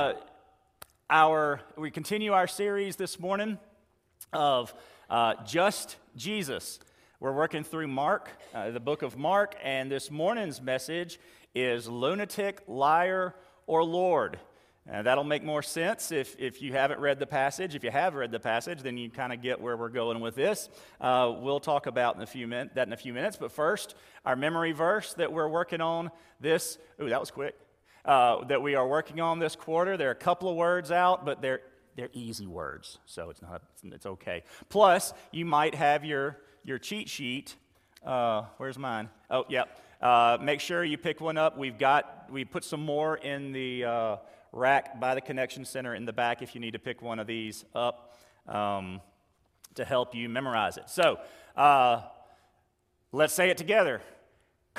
[0.00, 0.14] Uh,
[1.10, 3.58] our, we continue our series this morning
[4.32, 4.72] of
[5.10, 6.80] uh, Just Jesus.
[7.20, 11.20] We're working through Mark, uh, the book of Mark, and this morning's message
[11.54, 13.34] is Lunatic, Liar,
[13.66, 14.38] or Lord.
[14.90, 17.74] Uh, that'll make more sense if, if you haven't read the passage.
[17.74, 20.34] If you have read the passage, then you kind of get where we're going with
[20.34, 20.70] this.
[20.98, 23.36] Uh, we'll talk about in a few min- that in a few minutes.
[23.36, 23.94] But first,
[24.24, 26.10] our memory verse that we're working on
[26.40, 26.78] this.
[27.02, 27.54] Ooh, that was quick
[28.04, 29.96] uh, that we are working on this quarter.
[29.96, 31.60] There are a couple of words out, but they're,
[31.96, 34.42] they're easy words, so it's, not, it's okay.
[34.68, 37.56] Plus, you might have your, your cheat sheet.
[38.04, 39.08] Uh, where's mine?
[39.30, 39.78] Oh, yep.
[40.00, 41.58] Uh, make sure you pick one up.
[41.58, 44.16] We've got, we put some more in the uh,
[44.52, 47.26] rack by the connection center in the back if you need to pick one of
[47.26, 48.16] these up
[48.48, 49.00] um,
[49.74, 50.88] to help you memorize it.
[50.88, 51.18] So,
[51.56, 52.02] uh,
[53.12, 54.00] let's say it together.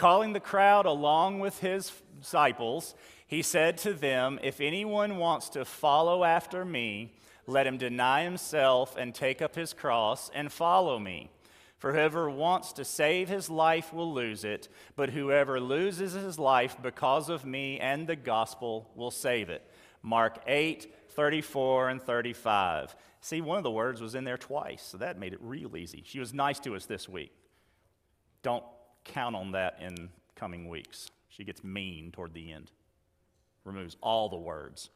[0.02, 2.96] Calling the crowd along with his disciples,
[3.28, 7.14] he said to them, If anyone wants to follow after me,
[7.46, 11.30] let him deny himself and take up his cross and follow me.
[11.78, 16.78] For whoever wants to save his life will lose it, but whoever loses his life
[16.82, 19.62] because of me and the gospel will save it.
[20.02, 22.96] Mark 8, 34 and 35.
[23.20, 26.02] See, one of the words was in there twice, so that made it real easy.
[26.08, 27.32] She was nice to us this week.
[28.42, 28.64] Don't
[29.04, 31.10] count on that in coming weeks.
[31.30, 32.72] She gets mean toward the end,
[33.64, 34.90] removes all the words.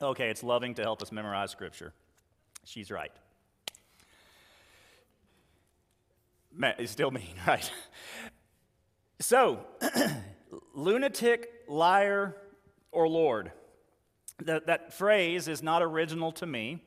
[0.00, 1.92] Okay, it's loving to help us memorize Scripture.
[2.64, 3.10] She's right.
[6.78, 7.70] It's still mean, right?
[9.20, 9.60] So,
[10.74, 12.36] lunatic, liar,
[12.92, 13.52] or Lord.
[14.44, 16.84] That, that phrase is not original to me.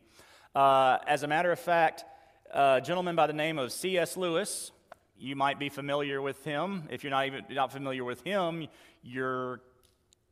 [0.55, 2.05] Uh, as a matter of fact,
[2.53, 4.17] a gentleman by the name of C.S.
[4.17, 4.71] Lewis.
[5.17, 6.87] You might be familiar with him.
[6.89, 8.67] If you're not even not familiar with him,
[9.03, 9.61] you're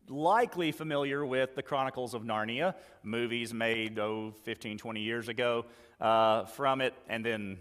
[0.08, 5.66] likely familiar with the Chronicles of Narnia, movies made, oh, 15, 20 years ago
[6.02, 7.58] uh, from it, and then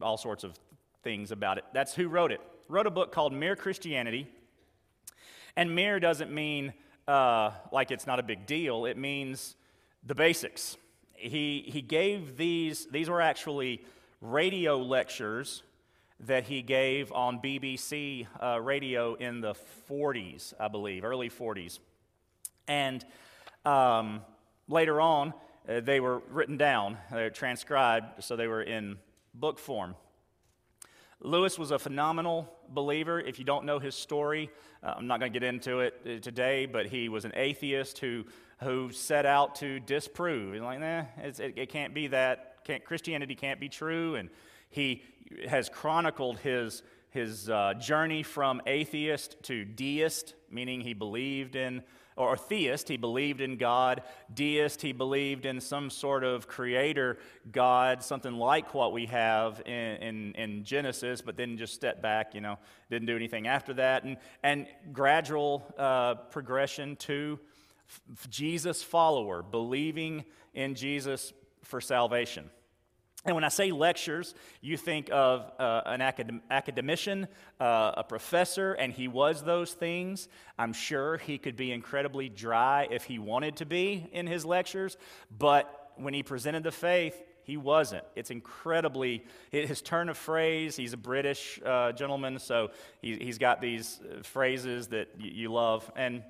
[0.00, 0.58] all sorts of
[1.02, 1.64] things about it.
[1.74, 2.40] That's who wrote it.
[2.68, 4.26] Wrote a book called Mere Christianity.
[5.54, 6.72] And mere doesn't mean
[7.06, 9.54] uh, like it's not a big deal, it means
[10.04, 10.76] the basics
[11.16, 13.84] he, he gave these, these were actually
[14.20, 15.62] radio lectures
[16.20, 19.54] that he gave on BBC uh, radio in the
[19.90, 21.78] 40s, I believe, early 40s.
[22.66, 23.04] And
[23.64, 24.22] um,
[24.68, 25.34] later on,
[25.68, 28.96] uh, they were written down, they were transcribed, so they were in
[29.34, 29.94] book form.
[31.20, 33.20] Lewis was a phenomenal believer.
[33.20, 34.50] If you don't know his story,
[34.82, 37.98] uh, I'm not going to get into it uh, today, but he was an atheist
[37.98, 38.24] who
[38.62, 40.60] who set out to disprove.
[40.62, 42.64] Like, nah, it, it can't be that.
[42.64, 44.14] Can't, Christianity can't be true.
[44.14, 44.30] And
[44.70, 45.02] he
[45.48, 51.82] has chronicled his, his uh, journey from atheist to deist, meaning he believed in,
[52.16, 54.02] or theist, he believed in God.
[54.32, 57.18] Deist, he believed in some sort of creator
[57.52, 62.34] God, something like what we have in, in, in Genesis, but then just stepped back,
[62.34, 62.58] you know,
[62.90, 64.04] didn't do anything after that.
[64.04, 67.38] And, and gradual uh, progression to
[68.28, 70.24] Jesus follower, believing
[70.54, 71.32] in Jesus
[71.62, 72.50] for salvation.
[73.26, 77.26] And when I say lectures, you think of uh, an academ- academician,
[77.58, 80.28] uh, a professor, and he was those things.
[80.56, 84.96] I'm sure he could be incredibly dry if he wanted to be in his lectures,
[85.36, 88.04] but when he presented the faith, he wasn't.
[88.14, 92.70] It's incredibly, his turn of phrase, he's a British uh, gentleman, so
[93.00, 95.90] he, has got these uh, phrases that y- you love.
[95.96, 96.22] And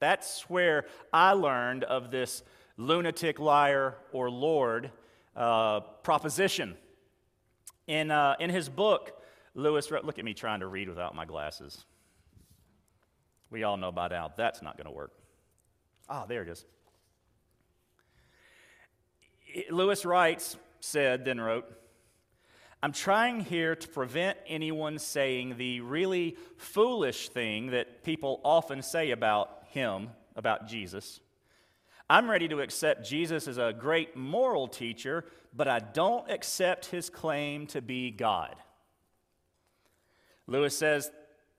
[0.00, 2.42] that's where I learned of this
[2.76, 4.90] lunatic, liar, or Lord
[5.36, 6.76] uh, proposition.
[7.86, 9.12] In, uh, in his book,
[9.54, 11.84] Lewis wrote, look at me trying to read without my glasses.
[13.50, 15.12] We all know by now that's not going to work.
[16.08, 16.64] Ah, there it is.
[19.70, 21.66] Lewis writes, said, then wrote,
[22.82, 29.10] I'm trying here to prevent anyone saying the really foolish thing that people often say
[29.10, 31.20] about him, about Jesus.
[32.08, 35.24] I'm ready to accept Jesus as a great moral teacher,
[35.54, 38.56] but I don't accept his claim to be God.
[40.46, 41.10] Lewis says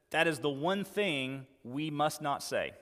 [0.09, 2.73] that is the one thing we must not say.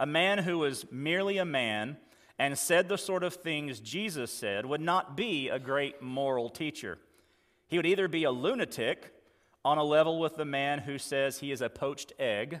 [0.00, 1.96] A man who was merely a man
[2.38, 6.98] and said the sort of things Jesus said would not be a great moral teacher.
[7.68, 9.12] He would either be a lunatic
[9.64, 12.60] on a level with the man who says he is a poached egg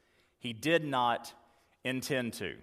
[0.41, 1.31] He did not
[1.83, 2.55] intend to.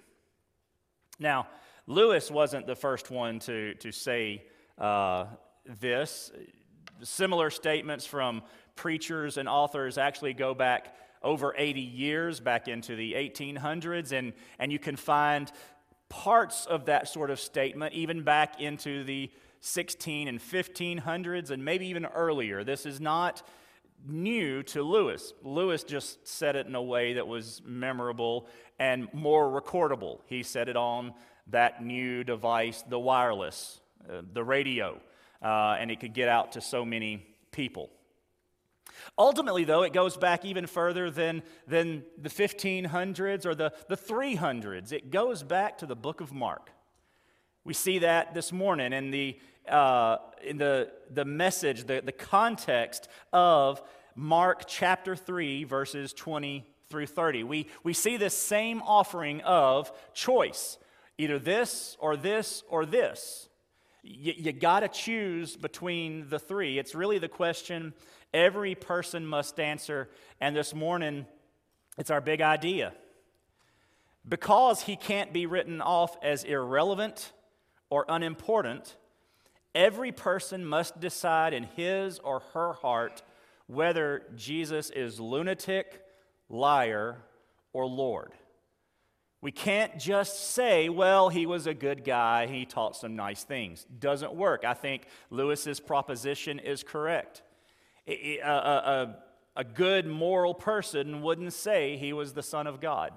[1.18, 1.46] Now,
[1.86, 4.44] Lewis wasn't the first one to, to say
[4.76, 5.26] uh,
[5.80, 6.32] this.
[7.02, 8.42] Similar statements from
[8.74, 14.72] preachers and authors actually go back over 80 years, back into the 1800s, and, and
[14.72, 15.50] you can find
[16.08, 21.86] parts of that sort of statement even back into the 16 and 1500s and maybe
[21.86, 22.64] even earlier.
[22.64, 23.42] This is not
[24.06, 25.32] new to Lewis.
[25.42, 28.46] Lewis just said it in a way that was memorable
[28.78, 30.20] and more recordable.
[30.26, 31.14] He said it on
[31.48, 35.00] that new device, the wireless, uh, the radio,
[35.42, 37.90] uh, and it could get out to so many people.
[39.16, 44.92] Ultimately, though, it goes back even further than, than the 1500s or the, the 300s.
[44.92, 46.70] It goes back to the book of Mark.
[47.64, 53.08] We see that this morning in the, uh, in the, the message, the, the context
[53.32, 53.82] of
[54.14, 57.44] Mark chapter 3, verses 20 through 30.
[57.44, 60.78] We, we see this same offering of choice
[61.18, 63.48] either this or this or this.
[64.02, 66.78] You, you got to choose between the three.
[66.78, 67.92] It's really the question
[68.32, 70.08] every person must answer.
[70.40, 71.26] And this morning,
[71.98, 72.94] it's our big idea.
[74.26, 77.32] Because he can't be written off as irrelevant
[77.90, 78.96] or unimportant,
[79.74, 83.22] every person must decide in his or her heart
[83.66, 86.02] whether Jesus is lunatic,
[86.48, 87.18] liar,
[87.72, 88.32] or Lord.
[89.40, 93.86] We can't just say, well, he was a good guy, he taught some nice things.
[93.98, 94.64] Doesn't work.
[94.64, 97.42] I think Lewis's proposition is correct.
[98.08, 99.16] A, a, a,
[99.54, 103.12] a good moral person wouldn't say he was the Son of God.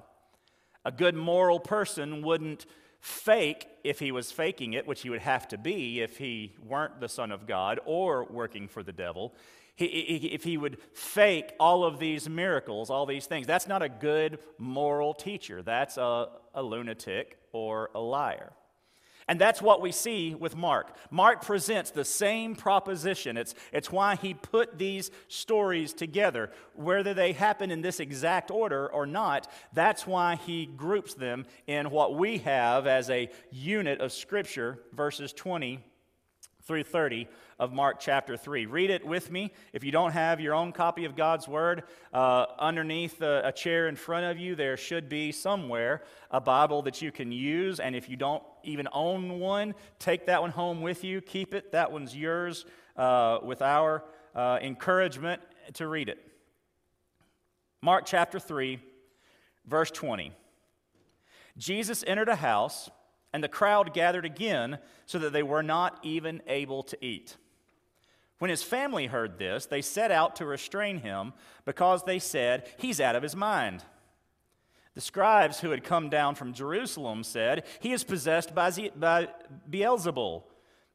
[0.86, 2.66] A good moral person wouldn't
[3.02, 7.02] fake if he was faking it, which he would have to be if he weren't
[7.02, 9.34] the Son of God or working for the devil.
[9.76, 13.90] He, if he would fake all of these miracles, all these things, that's not a
[13.90, 15.64] good moral teacher.
[15.64, 18.54] That's a, a lunatic or a liar.
[19.32, 20.94] And that's what we see with Mark.
[21.10, 23.38] Mark presents the same proposition.
[23.38, 26.52] It's, it's why he put these stories together.
[26.76, 31.92] Whether they happen in this exact order or not, that's why he groups them in
[31.92, 35.80] what we have as a unit of Scripture, verses 20
[36.64, 37.30] through 30
[37.62, 38.66] of Mark chapter 3.
[38.66, 39.54] Read it with me.
[39.72, 43.88] If you don't have your own copy of God's Word, uh, underneath a, a chair
[43.88, 47.80] in front of you, there should be somewhere a Bible that you can use.
[47.80, 51.22] And if you don't even own one, take that one home with you.
[51.22, 51.72] Keep it.
[51.72, 52.66] That one's yours
[52.98, 54.06] uh, with our
[54.36, 55.40] uh, encouragement
[55.74, 56.18] to read it.
[57.84, 58.80] Mark chapter 3,
[59.68, 60.32] verse 20.
[61.60, 62.90] Jesus entered a house,
[63.34, 67.38] and the crowd gathered again so that they were not even able to eat.
[68.42, 71.34] When his family heard this, they set out to restrain him
[71.64, 73.84] because they said, He's out of his mind.
[74.96, 79.28] The scribes who had come down from Jerusalem said, He is possessed by, Ze- by
[79.70, 80.42] Beelzebul,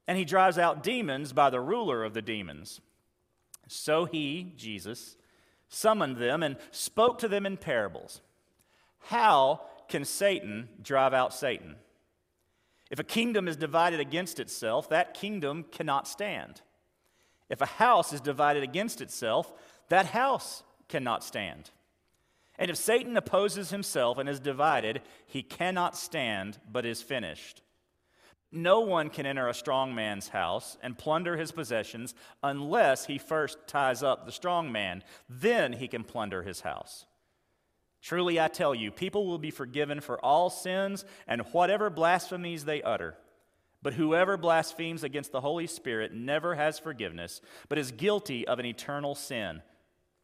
[0.08, 2.80] and he drives out demons by the ruler of the demons.
[3.68, 5.16] So he, Jesus,
[5.68, 8.22] summoned them and spoke to them in parables.
[9.02, 11.76] How can Satan drive out Satan?
[12.90, 16.62] If a kingdom is divided against itself, that kingdom cannot stand.
[17.48, 19.52] If a house is divided against itself,
[19.88, 21.70] that house cannot stand.
[22.58, 27.62] And if Satan opposes himself and is divided, he cannot stand, but is finished.
[28.50, 33.58] No one can enter a strong man's house and plunder his possessions unless he first
[33.66, 35.02] ties up the strong man.
[35.28, 37.04] Then he can plunder his house.
[38.00, 42.80] Truly, I tell you, people will be forgiven for all sins and whatever blasphemies they
[42.82, 43.16] utter.
[43.86, 48.66] But whoever blasphemes against the Holy Spirit never has forgiveness, but is guilty of an
[48.66, 49.62] eternal sin,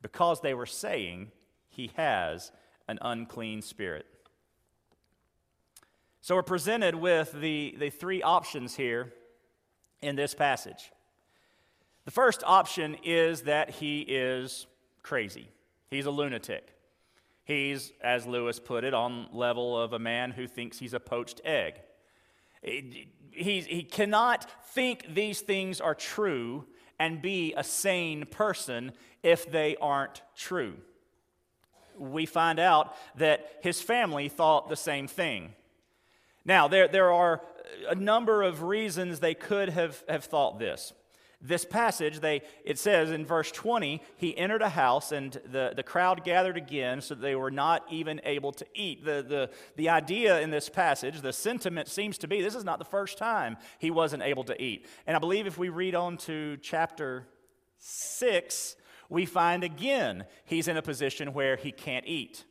[0.01, 1.31] because they were saying
[1.69, 2.51] he has
[2.89, 4.05] an unclean spirit.
[6.23, 9.13] So we're presented with the, the three options here
[10.01, 10.91] in this passage.
[12.05, 14.67] The first option is that he is
[15.05, 15.47] crazy.
[15.89, 16.75] He's a lunatic.
[17.45, 21.41] He's, as Lewis put it, on level of a man who thinks he's a poached
[21.45, 21.75] egg
[23.33, 26.65] he, he cannot think these things are true
[26.99, 30.75] and be a sane person if they aren't true.
[31.99, 35.55] We find out that his family thought the same thing.
[36.45, 37.43] Now, there, there are
[37.89, 40.93] a number of reasons they could have, have thought this.
[41.43, 45.83] This passage, they, it says in verse 20, he entered a house and the, the
[45.83, 49.05] crowd gathered again so they were not even able to eat.
[49.05, 52.79] The, the, the idea in this passage, the sentiment seems to be this is not
[52.79, 54.87] the first time he wasn't able to eat.
[55.07, 57.27] And I believe if we read on to chapter
[57.79, 58.77] 6,
[59.09, 62.45] we find again he's in a position where he can't eat.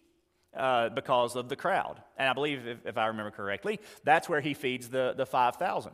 [0.54, 2.02] Uh, because of the crowd.
[2.18, 5.94] And I believe, if, if I remember correctly, that's where he feeds the, the 5,000.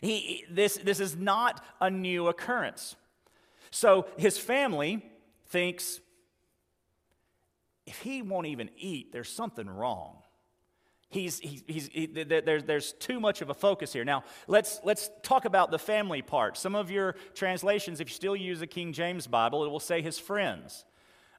[0.00, 2.96] He, this, this is not a new occurrence.
[3.70, 5.04] So his family
[5.46, 6.00] thinks
[7.86, 10.18] if he won't even eat, there's something wrong.
[11.08, 14.04] He's, he's, he's, he, there's, there's too much of a focus here.
[14.04, 16.56] Now, let's, let's talk about the family part.
[16.56, 20.00] Some of your translations, if you still use the King James Bible, it will say
[20.00, 20.86] his friends.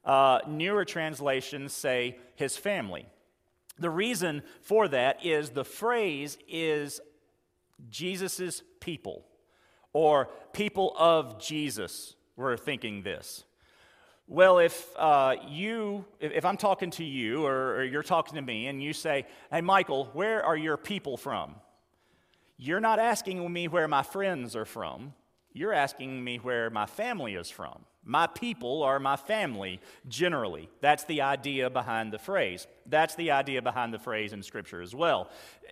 [0.04, 3.06] Uh, newer translations say his family.
[3.78, 7.00] The reason for that is the phrase is
[7.90, 9.24] Jesus' people
[9.92, 13.44] or people of Jesus were thinking this.
[14.26, 18.68] Well, if uh, you, if, I'm talking to you or, or you're talking to me
[18.68, 21.56] and you say, hey, Michael, where are your people from?
[22.56, 25.12] You're not asking me where my friends are from.
[25.52, 27.84] You're asking me where my family is from.
[28.04, 30.68] My people are my family, generally.
[30.80, 32.66] That's the idea behind the phrase.
[32.86, 35.30] That's the idea behind the phrase in Scripture as well.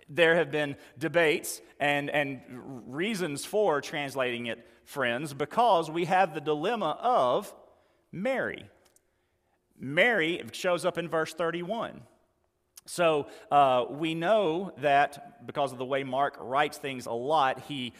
[0.09, 2.41] There have been debates and, and
[2.87, 7.53] reasons for translating it friends because we have the dilemma of
[8.11, 8.65] Mary.
[9.79, 12.01] Mary shows up in verse 31.
[12.85, 17.93] So uh, we know that because of the way Mark writes things a lot, he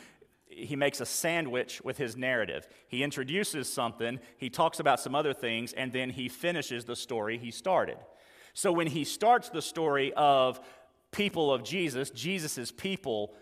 [0.55, 2.67] he makes a sandwich with his narrative.
[2.87, 7.37] He introduces something, he talks about some other things, and then he finishes the story
[7.37, 7.97] he started.
[8.53, 10.59] So when he starts the story of
[11.11, 13.33] people of Jesus, Jesus' people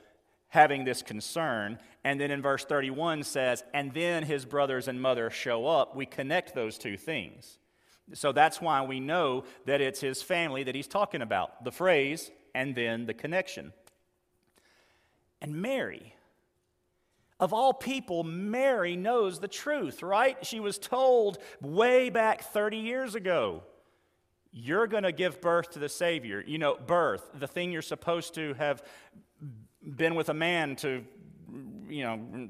[0.50, 5.30] having this concern, and then in verse 31 says, and then his brothers and mother
[5.30, 7.58] show up, we connect those two things.
[8.13, 12.32] So that's why we know that it's his family that he's talking about the phrase
[12.53, 13.72] and then the connection.
[15.41, 16.15] And Mary,
[17.41, 20.38] of all people, Mary knows the truth, right?
[20.45, 23.63] She was told way back 30 years ago,
[24.51, 26.43] you're going to give birth to the Savior.
[26.45, 28.83] You know, birth, the thing you're supposed to have
[29.83, 31.03] been with a man to,
[31.89, 32.48] you know,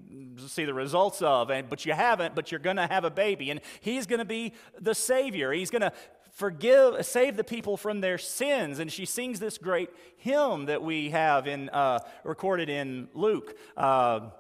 [0.48, 3.50] see the results of, and, but you haven't, but you're going to have a baby.
[3.50, 5.54] And he's going to be the Savior.
[5.54, 5.94] He's going to
[6.34, 8.80] forgive, save the people from their sins.
[8.80, 13.56] And she sings this great hymn that we have in, uh, recorded in Luke.
[13.78, 14.32] Uh,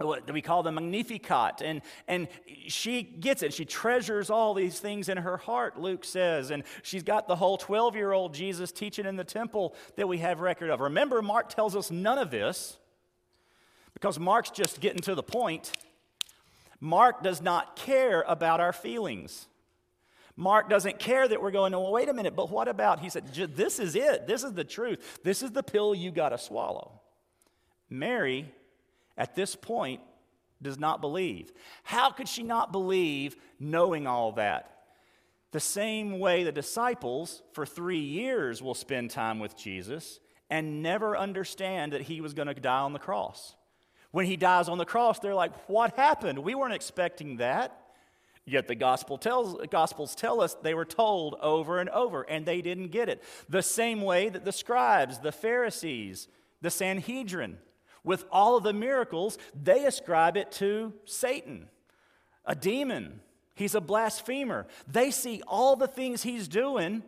[0.00, 1.62] we call the Magnificat.
[1.62, 2.28] And, and
[2.68, 3.52] she gets it.
[3.52, 6.50] She treasures all these things in her heart, Luke says.
[6.50, 10.18] And she's got the whole 12 year old Jesus teaching in the temple that we
[10.18, 10.80] have record of.
[10.80, 12.78] Remember, Mark tells us none of this
[13.92, 15.72] because Mark's just getting to the point.
[16.80, 19.46] Mark does not care about our feelings.
[20.36, 23.00] Mark doesn't care that we're going, well, wait a minute, but what about?
[23.00, 24.26] He said, this is it.
[24.26, 25.20] This is the truth.
[25.22, 27.02] This is the pill you got to swallow.
[27.90, 28.50] Mary
[29.20, 30.00] at this point
[30.62, 31.52] does not believe.
[31.82, 34.78] How could she not believe knowing all that?
[35.52, 41.18] The same way the disciples for three years will spend time with Jesus and never
[41.18, 43.54] understand that he was going to die on the cross.
[44.10, 46.38] When he dies on the cross, they're like, What happened?
[46.38, 47.76] We weren't expecting that.
[48.46, 52.62] Yet the gospel tells, Gospels tell us they were told over and over, and they
[52.62, 53.22] didn't get it.
[53.50, 56.26] The same way that the scribes, the Pharisees,
[56.62, 57.58] the Sanhedrin,
[58.04, 61.68] with all of the miracles, they ascribe it to Satan,
[62.44, 63.20] a demon.
[63.54, 64.66] He's a blasphemer.
[64.88, 67.02] They see all the things he's doing,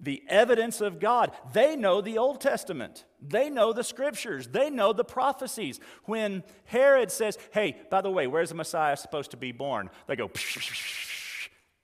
[0.00, 1.32] the evidence of God.
[1.52, 5.80] They know the Old Testament, they know the scriptures, they know the prophecies.
[6.04, 9.90] When Herod says, Hey, by the way, where's the Messiah supposed to be born?
[10.06, 10.30] They go,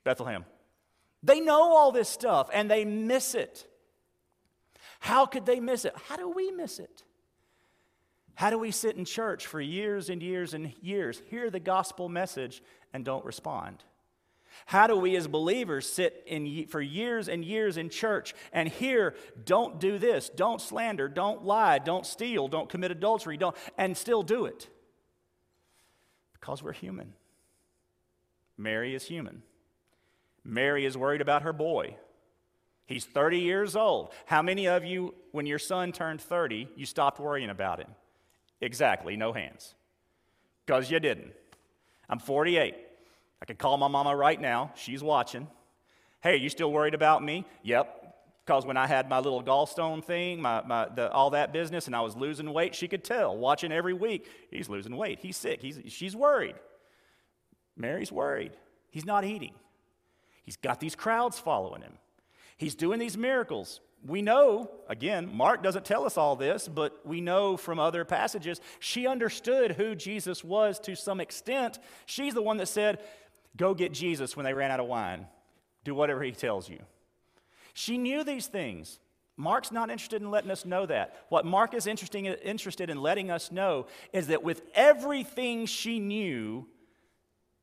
[0.03, 0.45] Bethlehem.
[1.23, 3.67] They know all this stuff and they miss it.
[4.99, 5.93] How could they miss it?
[6.07, 7.03] How do we miss it?
[8.35, 12.09] How do we sit in church for years and years and years, hear the gospel
[12.09, 12.61] message,
[12.93, 13.83] and don't respond?
[14.65, 19.15] How do we as believers sit in, for years and years in church and hear,
[19.43, 24.23] don't do this, don't slander, don't lie, don't steal, don't commit adultery, don't, and still
[24.23, 24.69] do it?
[26.33, 27.13] Because we're human.
[28.57, 29.43] Mary is human.
[30.43, 31.97] Mary is worried about her boy.
[32.85, 34.13] He's 30 years old.
[34.25, 37.89] How many of you, when your son turned 30, you stopped worrying about him?
[38.61, 39.75] Exactly, no hands.
[40.65, 41.33] Because you didn't.
[42.09, 42.75] I'm 48.
[43.41, 44.71] I could call my mama right now.
[44.75, 45.47] She's watching.
[46.21, 47.45] Hey, you still worried about me?
[47.63, 48.01] Yep.
[48.45, 51.95] Because when I had my little gallstone thing, my, my, the, all that business, and
[51.95, 55.61] I was losing weight, she could tell, watching every week, he's losing weight, he's sick,
[55.61, 56.55] he's, she's worried.
[57.75, 58.51] Mary's worried.
[58.89, 59.53] He's not eating.
[60.43, 61.93] He's got these crowds following him.
[62.55, 63.81] He's doing these miracles.
[64.03, 68.61] We know, again, Mark doesn't tell us all this, but we know from other passages,
[68.79, 71.79] she understood who Jesus was to some extent.
[72.05, 72.99] She's the one that said,
[73.57, 75.27] Go get Jesus when they ran out of wine.
[75.83, 76.79] Do whatever he tells you.
[77.73, 78.99] She knew these things.
[79.37, 81.25] Mark's not interested in letting us know that.
[81.29, 86.67] What Mark is interested in letting us know is that with everything she knew,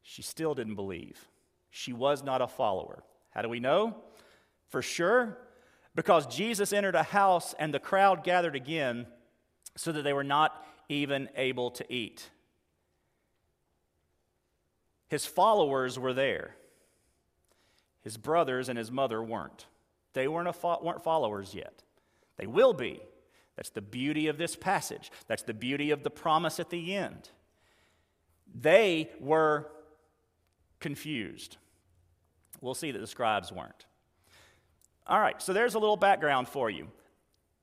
[0.03, 1.29] she still didn't believe.
[1.71, 3.03] She was not a follower.
[3.31, 3.97] How do we know?
[4.69, 5.39] For sure,
[5.95, 9.07] because Jesus entered a house and the crowd gathered again
[9.77, 12.31] so that they were not even able to eat.
[15.09, 16.57] His followers were there.
[18.03, 19.67] His brothers and his mother weren't.
[20.15, 21.83] They weren't, fo- weren't followers yet.
[22.37, 23.01] They will be.
[23.57, 25.11] That's the beauty of this passage.
[25.27, 27.29] That's the beauty of the promise at the end.
[28.55, 29.71] They were
[30.81, 31.59] confused.
[32.61, 33.87] We'll see that the scribes weren't.
[35.07, 36.89] All right, so there's a little background for you.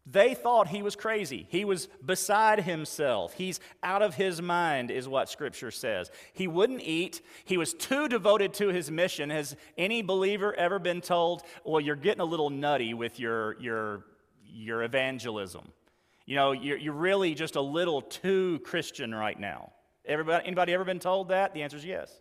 [0.05, 1.46] They thought he was crazy.
[1.50, 3.34] He was beside himself.
[3.34, 6.10] He's out of his mind, is what Scripture says.
[6.34, 7.22] He wouldn't eat.
[7.46, 9.29] He was too devoted to his mission.
[9.29, 14.05] Has any believer ever been told, well, you're getting a little nutty with your, your,
[14.43, 15.72] your evangelism?
[16.25, 19.72] You know, you're, you're really just a little too Christian right now.
[20.05, 21.53] Everybody, anybody ever been told that?
[21.53, 22.12] The answer is yes.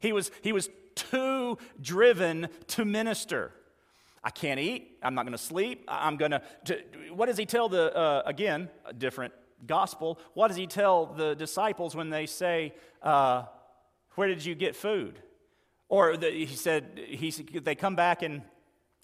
[0.00, 3.52] He was, he was too driven to minister.
[4.22, 4.98] I can't eat.
[5.02, 5.84] I'm not going to sleep.
[5.88, 6.42] I'm going to.
[7.12, 9.32] What does he tell the, uh, again, a different
[9.66, 10.18] gospel?
[10.34, 13.44] What does he tell the disciples when they say, uh,
[14.16, 15.18] Where did you get food?
[15.88, 18.42] Or the, he said, he, they come back and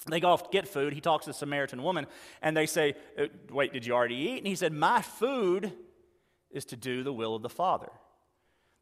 [0.08, 0.92] they go off to get food.
[0.92, 2.06] He talks to the Samaritan woman
[2.42, 4.38] and they say, uh, Wait, did you already eat?
[4.38, 5.72] And he said, My food
[6.50, 7.90] is to do the will of the Father.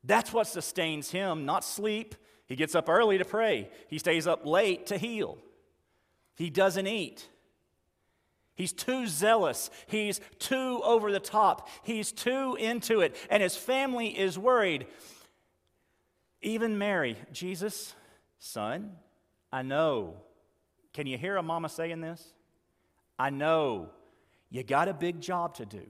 [0.02, 2.14] That's what sustains him, not sleep.
[2.46, 5.38] He gets up early to pray, he stays up late to heal.
[6.34, 7.28] He doesn't eat.
[8.54, 9.70] He's too zealous.
[9.86, 11.68] He's too over the top.
[11.82, 13.16] He's too into it.
[13.28, 14.86] And his family is worried.
[16.40, 17.94] Even Mary, Jesus,
[18.38, 18.92] son,
[19.52, 20.16] I know.
[20.92, 22.22] Can you hear a mama saying this?
[23.18, 23.88] I know
[24.50, 25.82] you got a big job to do.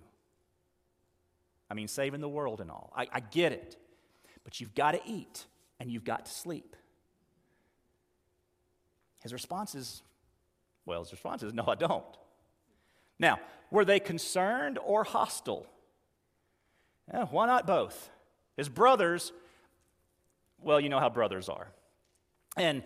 [1.70, 2.92] I mean, saving the world and all.
[2.96, 3.76] I, I get it.
[4.44, 5.46] But you've got to eat
[5.80, 6.76] and you've got to sleep.
[9.22, 10.02] His response is
[10.86, 12.04] well, his response is, No, I don't.
[13.18, 13.38] Now,
[13.70, 15.66] were they concerned or hostile?
[17.12, 18.10] Yeah, why not both?
[18.56, 19.32] His brothers,
[20.62, 21.68] well, you know how brothers are.
[22.56, 22.82] And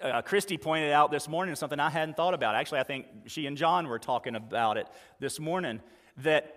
[0.00, 2.54] uh, Christy pointed out this morning something I hadn't thought about.
[2.54, 4.88] Actually, I think she and John were talking about it
[5.20, 5.80] this morning
[6.18, 6.54] that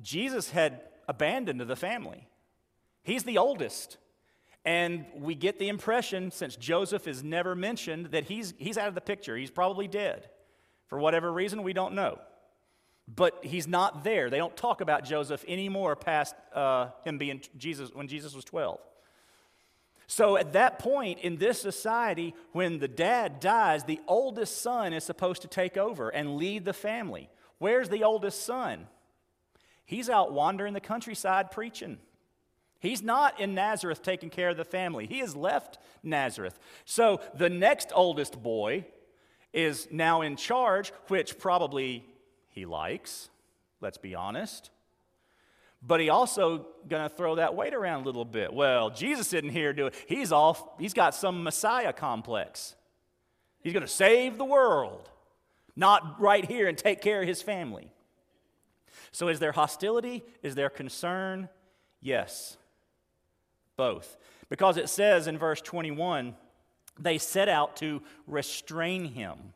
[0.00, 2.28] Jesus had abandoned the family.
[3.02, 3.98] He's the oldest.
[4.66, 8.96] And we get the impression, since Joseph is never mentioned, that he's, he's out of
[8.96, 9.36] the picture.
[9.36, 10.28] He's probably dead.
[10.88, 12.18] For whatever reason, we don't know.
[13.06, 14.28] But he's not there.
[14.28, 18.80] They don't talk about Joseph anymore past uh, him being Jesus when Jesus was 12.
[20.08, 25.04] So at that point in this society, when the dad dies, the oldest son is
[25.04, 27.28] supposed to take over and lead the family.
[27.58, 28.88] Where's the oldest son?
[29.84, 31.98] He's out wandering the countryside preaching.
[32.86, 35.06] He's not in Nazareth taking care of the family.
[35.06, 36.56] He has left Nazareth.
[36.84, 38.86] So the next oldest boy
[39.52, 42.06] is now in charge, which probably
[42.48, 43.28] he likes,
[43.80, 44.70] let's be honest.
[45.82, 48.54] But he also going to throw that weight around a little bit.
[48.54, 49.94] Well, Jesus isn't here to do it.
[50.06, 52.76] He's off, he's got some Messiah complex.
[53.64, 55.10] He's going to save the world,
[55.74, 57.92] not right here and take care of his family.
[59.10, 60.22] So is there hostility?
[60.44, 61.48] Is there concern?
[62.00, 62.58] Yes
[63.76, 64.16] both.
[64.48, 66.34] Because it says in verse 21
[66.98, 69.52] they set out to restrain him,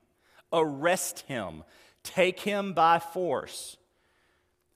[0.53, 1.65] arrest him,
[2.03, 3.77] take him by force.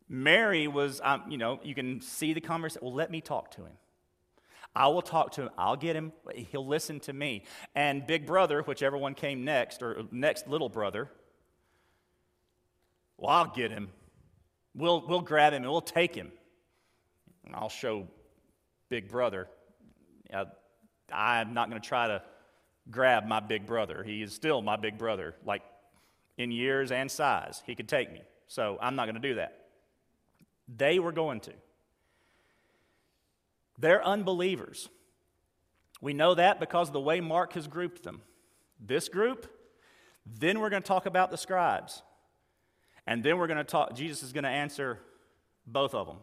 [0.08, 2.86] Mary was, um, you know, you can see the conversation.
[2.86, 3.72] Well, let me talk to him.
[4.76, 5.50] I will talk to him.
[5.56, 6.12] I'll get him.
[6.34, 7.44] He'll listen to me.
[7.74, 11.10] And big brother, whichever one came next, or next little brother,
[13.16, 13.88] well, I'll get him.
[14.74, 16.32] We'll, we'll grab him and we'll take him.
[17.46, 18.08] And I'll show
[18.94, 19.48] big brother.
[21.12, 22.22] I'm not going to try to
[22.88, 24.04] grab my big brother.
[24.04, 25.62] He is still my big brother, like
[26.38, 27.60] in years and size.
[27.66, 28.22] He could take me.
[28.46, 29.66] So I'm not going to do that.
[30.68, 31.52] They were going to.
[33.80, 34.88] They're unbelievers.
[36.00, 38.22] We know that because of the way Mark has grouped them.
[38.78, 39.50] This group,
[40.26, 42.02] Then we're going to talk about the scribes.
[43.06, 45.00] And then we're going to talk, Jesus is going to answer
[45.66, 46.18] both of them.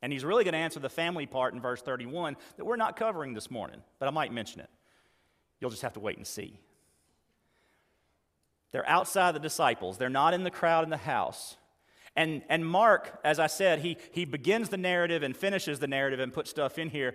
[0.00, 2.96] And he's really going to answer the family part in verse 31 that we're not
[2.96, 4.70] covering this morning, but I might mention it.
[5.60, 6.58] You'll just have to wait and see.
[8.70, 11.57] They're outside the disciples, they're not in the crowd in the house.
[12.18, 16.18] And, and Mark, as I said, he, he begins the narrative and finishes the narrative
[16.18, 17.14] and puts stuff in here.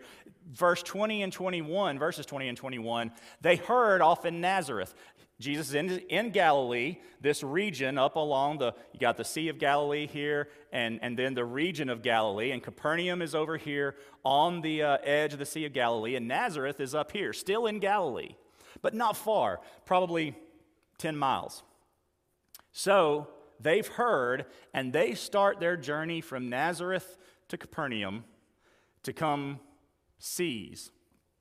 [0.49, 3.11] Verse 20 and 21, verses 20 and 21,
[3.41, 4.95] they heard off in Nazareth.
[5.41, 9.59] Jesus is in, in Galilee, this region up along the, you got the Sea of
[9.59, 14.61] Galilee here, and, and then the region of Galilee, and Capernaum is over here on
[14.61, 17.79] the uh, edge of the Sea of Galilee, and Nazareth is up here, still in
[17.79, 18.35] Galilee,
[18.81, 20.33] but not far, probably
[20.97, 21.61] 10 miles.
[22.71, 23.27] So
[23.59, 27.17] they've heard, and they start their journey from Nazareth
[27.49, 28.23] to Capernaum
[29.03, 29.59] to come
[30.17, 30.91] seize,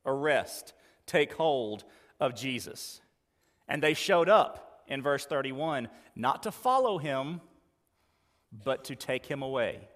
[0.04, 0.74] arrest,
[1.06, 1.84] take hold
[2.20, 3.00] of Jesus.
[3.68, 7.40] And they showed up in verse 31 not to follow him,
[8.52, 9.88] but to take him away.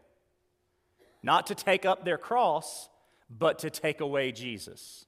[1.23, 2.89] Not to take up their cross,
[3.29, 5.07] but to take away Jesus.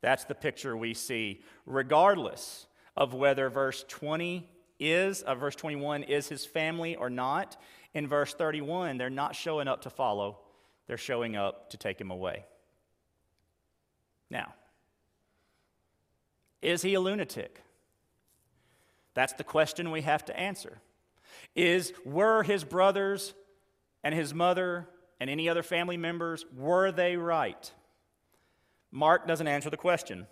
[0.00, 6.28] That's the picture we see, regardless of whether verse 20 is, uh, verse 21 is
[6.28, 7.56] his family or not.
[7.94, 10.38] In verse 31, they're not showing up to follow,
[10.86, 12.44] they're showing up to take him away.
[14.30, 14.54] Now,
[16.62, 17.62] is he a lunatic?
[19.14, 20.78] That's the question we have to answer.
[21.54, 23.34] Is were his brothers
[24.04, 24.88] and his mother
[25.20, 27.70] and any other family members were they right?
[28.90, 30.26] Mark doesn't answer the question.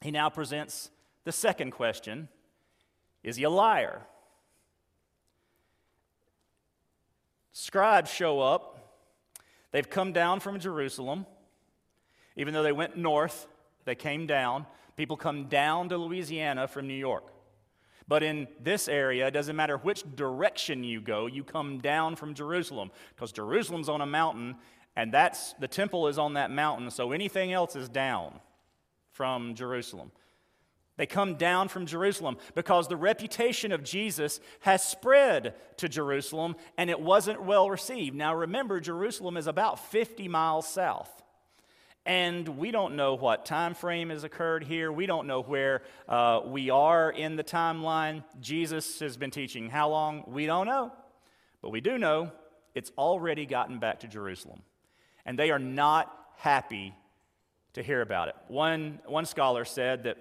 [0.00, 0.90] He now presents
[1.24, 2.28] the second question
[3.28, 4.02] Is he a liar?
[7.52, 8.98] Scribes show up.
[9.70, 11.26] They've come down from Jerusalem.
[12.36, 13.46] Even though they went north,
[13.84, 14.66] they came down.
[14.96, 17.32] People come down to Louisiana from New York.
[18.06, 22.32] But in this area, it doesn't matter which direction you go, you come down from
[22.32, 24.56] Jerusalem because Jerusalem's on a mountain
[24.98, 28.40] and that's the temple is on that mountain, so anything else is down
[29.12, 30.10] from Jerusalem.
[30.98, 36.90] They come down from Jerusalem because the reputation of Jesus has spread to Jerusalem and
[36.90, 38.16] it wasn't well received.
[38.16, 41.22] Now remember, Jerusalem is about 50 miles south.
[42.04, 44.90] And we don't know what time frame has occurred here.
[44.90, 48.24] We don't know where uh, we are in the timeline.
[48.40, 50.24] Jesus has been teaching how long?
[50.26, 50.92] We don't know.
[51.62, 52.32] But we do know
[52.74, 54.62] it's already gotten back to Jerusalem.
[55.24, 56.92] And they are not happy
[57.74, 58.36] to hear about it.
[58.48, 60.16] One, one scholar said that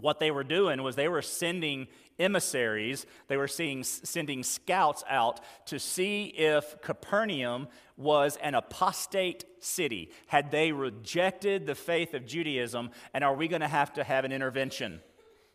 [0.00, 5.40] what they were doing was they were sending emissaries, they were seeing, sending scouts out
[5.66, 10.10] to see if Capernaum was an apostate city.
[10.26, 14.24] Had they rejected the faith of Judaism, and are we going to have to have
[14.24, 15.00] an intervention?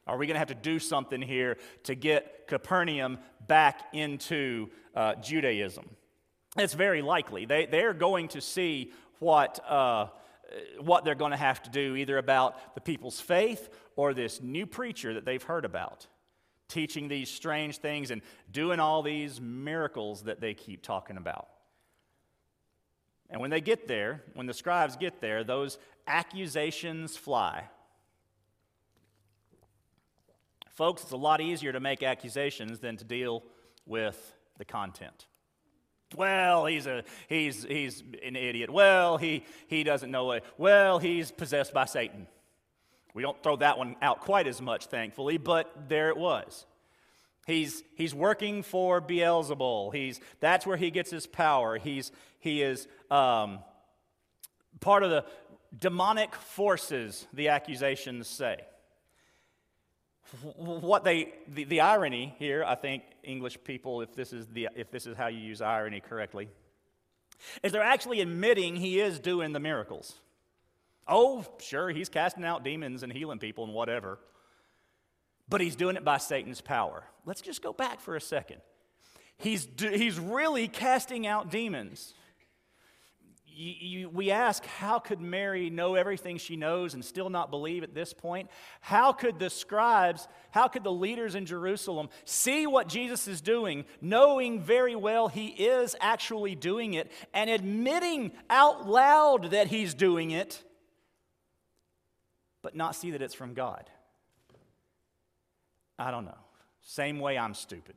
[0.08, 5.16] Are we going to have to do something here to get Capernaum back into uh,
[5.16, 5.90] Judaism?
[6.58, 7.46] It's very likely.
[7.46, 9.60] They, they're going to see what.
[9.68, 10.08] Uh,
[10.54, 14.42] Uh, what they're going to have to do, either about the people's faith or this
[14.42, 16.08] new preacher that they've heard about,
[16.68, 21.48] teaching these strange things and doing all these miracles that they keep talking about.
[23.30, 27.64] And when they get there, when the scribes get there, those accusations fly.
[30.70, 33.44] Folks, it's a lot easier to make accusations than to deal
[33.86, 35.28] with the content.
[36.16, 38.70] Well, he's, a, he's, he's an idiot.
[38.70, 40.44] Well, he, he doesn't know it.
[40.58, 42.28] Well, he's possessed by Satan.
[43.14, 46.66] We don't throw that one out quite as much, thankfully, but there it was.
[47.46, 49.94] He's, he's working for Beelzebul.
[49.94, 51.78] He's, that's where he gets his power.
[51.78, 53.60] He's, he is um,
[54.80, 55.26] part of the
[55.78, 58.58] demonic forces, the accusations say
[60.56, 64.90] what they the, the irony here i think english people if this is the if
[64.90, 66.50] this is how you use irony correctly
[67.62, 70.16] is they're actually admitting he is doing the miracles.
[71.08, 74.20] Oh sure he's casting out demons and healing people and whatever
[75.50, 77.04] but he's doing it by satan's power.
[77.26, 78.62] Let's just go back for a second.
[79.38, 82.14] He's he's really casting out demons
[83.56, 87.84] you, you, we ask, how could Mary know everything she knows and still not believe
[87.84, 88.50] at this point?
[88.82, 93.86] How could the scribes, how could the leaders in Jerusalem see what Jesus is doing,
[94.02, 100.32] knowing very well he is actually doing it, and admitting out loud that he's doing
[100.32, 100.64] it,
[102.62, 103.90] but not see that it's from God?
[106.00, 106.38] I don't know.
[106.82, 107.96] Same way I'm stupid.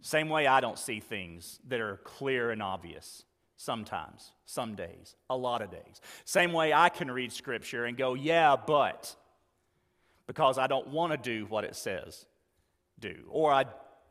[0.00, 3.24] Same way I don't see things that are clear and obvious.
[3.64, 6.00] Sometimes, some days, a lot of days.
[6.24, 9.16] Same way I can read scripture and go, yeah, but.
[10.26, 12.26] because I don't want to do what it says
[12.98, 13.64] do, or I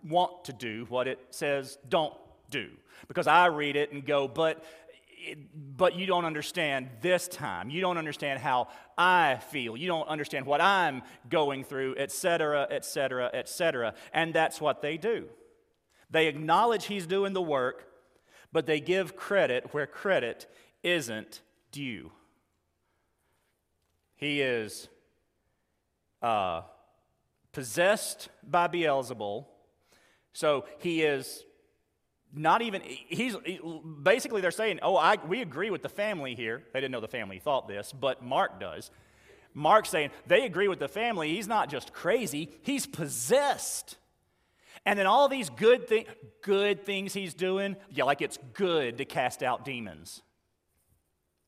[0.07, 2.13] want to do what it says don't
[2.49, 2.69] do,
[3.07, 4.63] because I read it and go, but
[5.77, 7.69] but you don't understand this time.
[7.69, 9.77] You don't understand how I feel.
[9.77, 13.93] You don't understand what I'm going through, etc., etc., etc.
[14.13, 15.29] And that's what they do.
[16.11, 17.87] They acknowledge he's doing the work,
[18.53, 20.45] but they give credit where credit
[20.83, 22.11] isn't due.
[24.15, 24.87] He is
[26.21, 26.61] uh,
[27.51, 29.45] possessed by Beelzebul,
[30.31, 31.43] so he is
[32.33, 33.59] not even he's he,
[34.01, 36.63] basically they're saying oh I, we agree with the family here.
[36.71, 38.91] They didn't know the family thought this but mark does.
[39.53, 41.35] Mark's saying they agree with the family.
[41.35, 42.49] He's not just crazy.
[42.61, 43.97] He's possessed
[44.85, 46.07] and then all these good, thi-
[46.41, 50.21] good things he's doing yeah like it's good to cast out demons.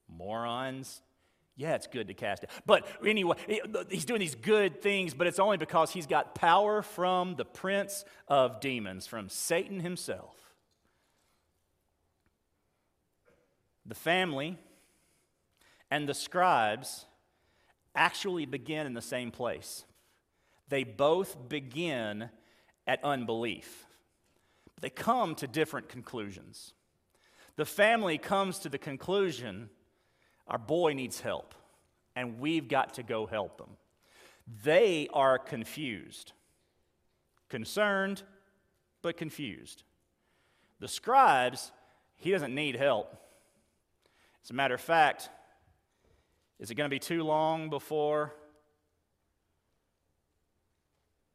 [0.08, 1.02] Morons.
[1.56, 2.50] Yeah it's good to cast out.
[2.66, 3.38] But anyway
[3.90, 8.06] he's doing these good things but it's only because he's got power from the prince
[8.28, 10.36] of demons from satan himself.
[13.86, 14.58] The family
[15.92, 17.06] and the scribes
[17.96, 19.86] actually begin in the same place.
[20.68, 22.30] They both begin
[22.88, 23.86] at unbelief.
[24.82, 26.74] They come to different conclusions.
[27.56, 29.70] The family comes to the conclusion
[30.48, 31.56] our boy needs help,
[32.16, 33.78] and we've got to go help him.
[34.64, 36.34] They are confused,
[37.50, 38.22] concerned,
[39.02, 39.84] but confused.
[40.80, 41.72] The scribes,
[42.16, 43.16] he doesn't need help.
[44.44, 45.30] As a matter of fact,
[46.60, 48.36] is it going to be too long before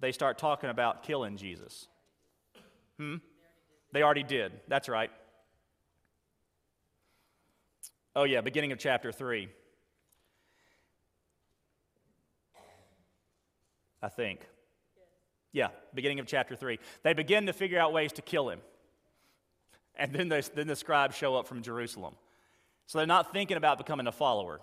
[0.00, 1.88] they start talking about killing Jesus?
[2.98, 3.16] Hmm?
[3.92, 4.52] They already did.
[4.68, 5.10] That's right.
[8.14, 9.48] Oh, yeah, beginning of chapter 3.
[14.02, 14.40] I think.
[15.52, 16.78] Yeah, beginning of chapter 3.
[17.02, 18.60] They begin to figure out ways to kill him.
[19.96, 22.14] And then, they, then the scribes show up from Jerusalem.
[22.86, 24.60] So they're not thinking about becoming a follower,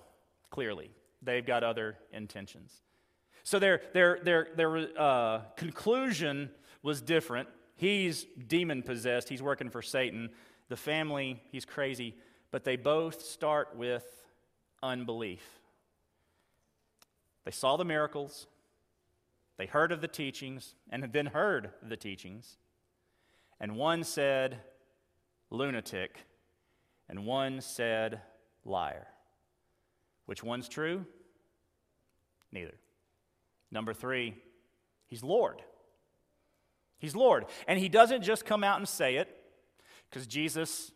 [0.50, 0.92] clearly.
[1.22, 2.82] They've got other intentions.
[3.48, 6.50] So their, their, their, their uh, conclusion
[6.84, 7.48] was different.
[7.78, 10.32] He's demon possessed, he's working for Satan.
[10.68, 12.18] The family, he's crazy.
[12.52, 14.04] But they both start with
[14.84, 15.46] unbelief.
[17.46, 18.48] They saw the miracles,
[19.56, 22.58] they heard of the teachings, and then heard the teachings.
[23.62, 24.60] And one said,
[25.52, 26.20] lunatic,
[27.08, 28.20] and one said,
[28.66, 29.08] liar.
[30.26, 31.06] Which one's true?
[32.52, 32.74] Neither.
[33.72, 34.36] Number three,
[35.08, 35.62] he's Lord.
[37.00, 37.46] He's Lord.
[37.68, 39.30] And he doesn't just come out and say it,
[40.10, 40.92] because Jesus,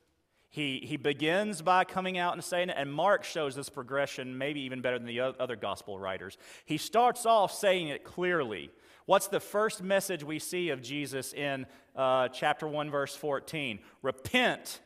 [0.50, 4.62] he, he begins by coming out and saying it, and Mark shows this progression maybe
[4.62, 6.38] even better than the other gospel writers.
[6.66, 8.72] He starts off saying it clearly.
[9.06, 13.80] What's the first message we see of Jesus in uh, chapter 1, verse 14?
[14.02, 14.80] Repent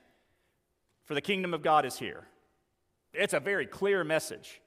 [1.06, 2.24] for the kingdom of God is here.
[3.14, 4.62] It's a very clear message.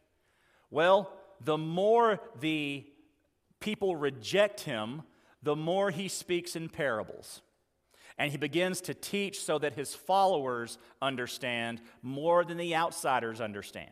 [0.71, 2.87] Well, the more the
[3.61, 5.03] people reject him,
[5.43, 7.43] the more he speaks in parables.
[8.17, 13.91] And he begins to teach so that his followers understand more than the outsiders understand.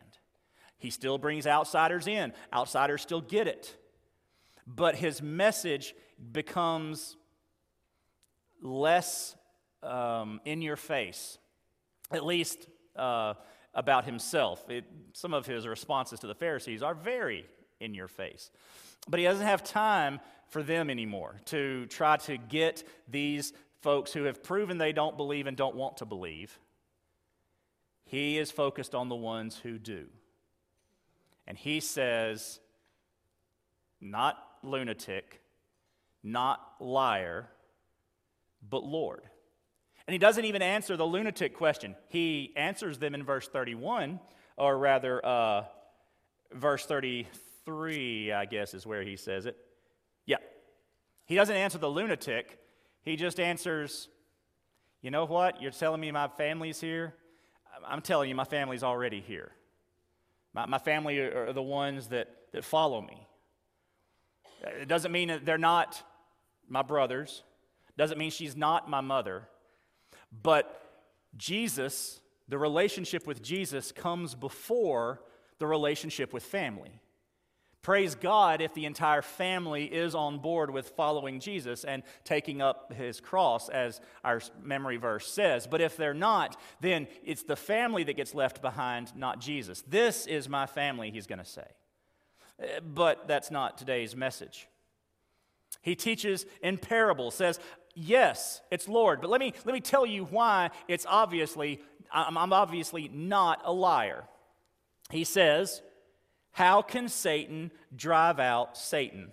[0.77, 3.75] He still brings outsiders in, outsiders still get it.
[4.67, 5.95] But his message
[6.33, 7.15] becomes
[8.61, 9.35] less
[9.81, 11.37] um, in your face
[12.11, 13.33] at least uh,
[13.73, 14.69] about himself.
[14.69, 17.45] It, some of his responses to the Pharisees are very
[17.79, 18.49] in your face.
[19.07, 24.23] But he doesn't have time for them anymore to try to get these folks who
[24.23, 26.57] have proven they don't believe and don't want to believe.
[28.05, 30.07] He is focused on the ones who do.
[31.45, 32.59] And he says,
[34.01, 35.41] not lunatic,
[36.23, 37.47] not liar,
[38.67, 39.23] but Lord.
[40.07, 41.95] And he doesn't even answer the lunatic question.
[42.07, 44.19] He answers them in verse 31,
[44.55, 45.63] or rather, uh,
[46.53, 46.85] verse
[47.67, 49.57] 33, I guess, is where he says it.
[50.25, 50.37] Yeah.
[51.25, 52.59] He doesn't answer the lunatic.
[53.01, 54.07] He just answers,
[55.01, 55.61] You know what?
[55.61, 57.13] You're telling me my family's here?
[57.85, 59.51] I'm telling you, my family's already here.
[60.53, 63.27] My, my family are the ones that, that follow me.
[64.63, 66.01] It doesn't mean that they're not
[66.69, 67.43] my brothers,
[67.97, 69.47] doesn't mean she's not my mother.
[70.41, 70.81] But
[71.35, 75.21] Jesus, the relationship with Jesus, comes before
[75.59, 77.01] the relationship with family.
[77.87, 82.91] Praise God if the entire family is on board with following Jesus and taking up
[82.91, 85.67] his cross, as our memory verse says.
[85.67, 89.85] But if they're not, then it's the family that gets left behind, not Jesus.
[89.87, 91.65] This is my family, he's going to say.
[92.61, 94.67] Uh, But that's not today's message.
[95.81, 97.57] He teaches in parable, says,
[97.95, 103.09] Yes, it's Lord, but let me, let me tell you why it's obviously, I'm obviously
[103.13, 104.25] not a liar.
[105.09, 105.81] He says,
[106.57, 109.27] How can Satan drive out Satan?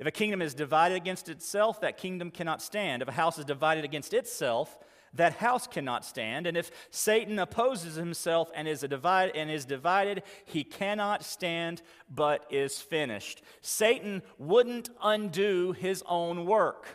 [0.00, 3.00] If a kingdom is divided against itself, that kingdom cannot stand.
[3.00, 4.76] If a house is divided against itself,
[5.14, 6.48] that house cannot stand.
[6.48, 11.80] And if Satan opposes himself and is, divide, and is divided, he cannot stand
[12.12, 13.42] but is finished.
[13.60, 16.88] Satan wouldn't undo his own work.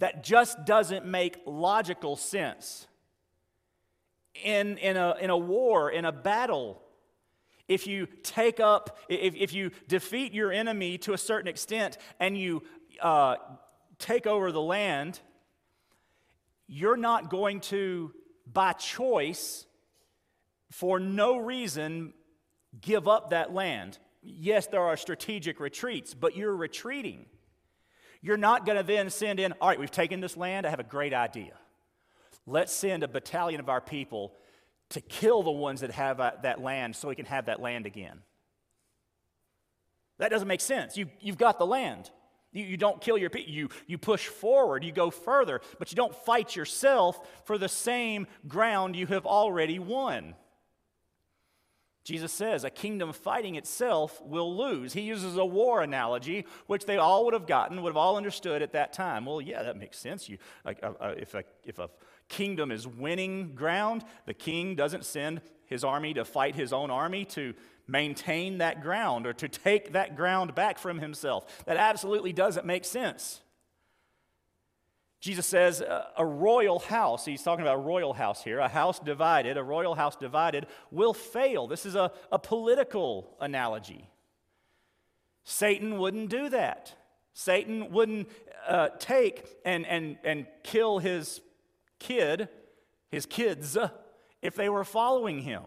[0.00, 2.88] That just doesn't make logical sense.
[4.42, 6.82] In, in, a, in a war, in a battle,
[7.68, 12.38] if you take up, if, if you defeat your enemy to a certain extent and
[12.38, 12.62] you
[13.00, 13.36] uh,
[13.98, 15.20] take over the land,
[16.68, 18.12] you're not going to,
[18.50, 19.66] by choice,
[20.70, 22.12] for no reason,
[22.80, 23.98] give up that land.
[24.22, 27.26] Yes, there are strategic retreats, but you're retreating.
[28.20, 30.80] You're not going to then send in, all right, we've taken this land, I have
[30.80, 31.52] a great idea.
[32.46, 34.34] Let's send a battalion of our people
[34.90, 37.86] to kill the ones that have uh, that land so he can have that land
[37.86, 38.20] again.
[40.18, 40.96] That doesn't make sense.
[40.96, 42.10] You, you've got the land.
[42.52, 43.52] You, you don't kill your people.
[43.52, 48.26] You, you push forward, you go further, but you don't fight yourself for the same
[48.48, 50.34] ground you have already won.
[52.06, 54.92] Jesus says a kingdom fighting itself will lose.
[54.92, 58.62] He uses a war analogy, which they all would have gotten, would have all understood
[58.62, 59.26] at that time.
[59.26, 60.28] Well, yeah, that makes sense.
[60.28, 61.90] You, like, uh, uh, if, a, if a
[62.28, 67.24] kingdom is winning ground, the king doesn't send his army to fight his own army
[67.24, 67.54] to
[67.88, 71.64] maintain that ground or to take that ground back from himself.
[71.66, 73.40] That absolutely doesn't make sense.
[75.20, 75.82] Jesus says
[76.16, 79.94] a royal house, he's talking about a royal house here, a house divided, a royal
[79.94, 81.66] house divided will fail.
[81.66, 84.08] This is a, a political analogy.
[85.42, 86.94] Satan wouldn't do that.
[87.32, 88.28] Satan wouldn't
[88.68, 91.40] uh, take and, and, and kill his
[91.98, 92.48] kid,
[93.10, 93.76] his kids,
[94.42, 95.62] if they were following him.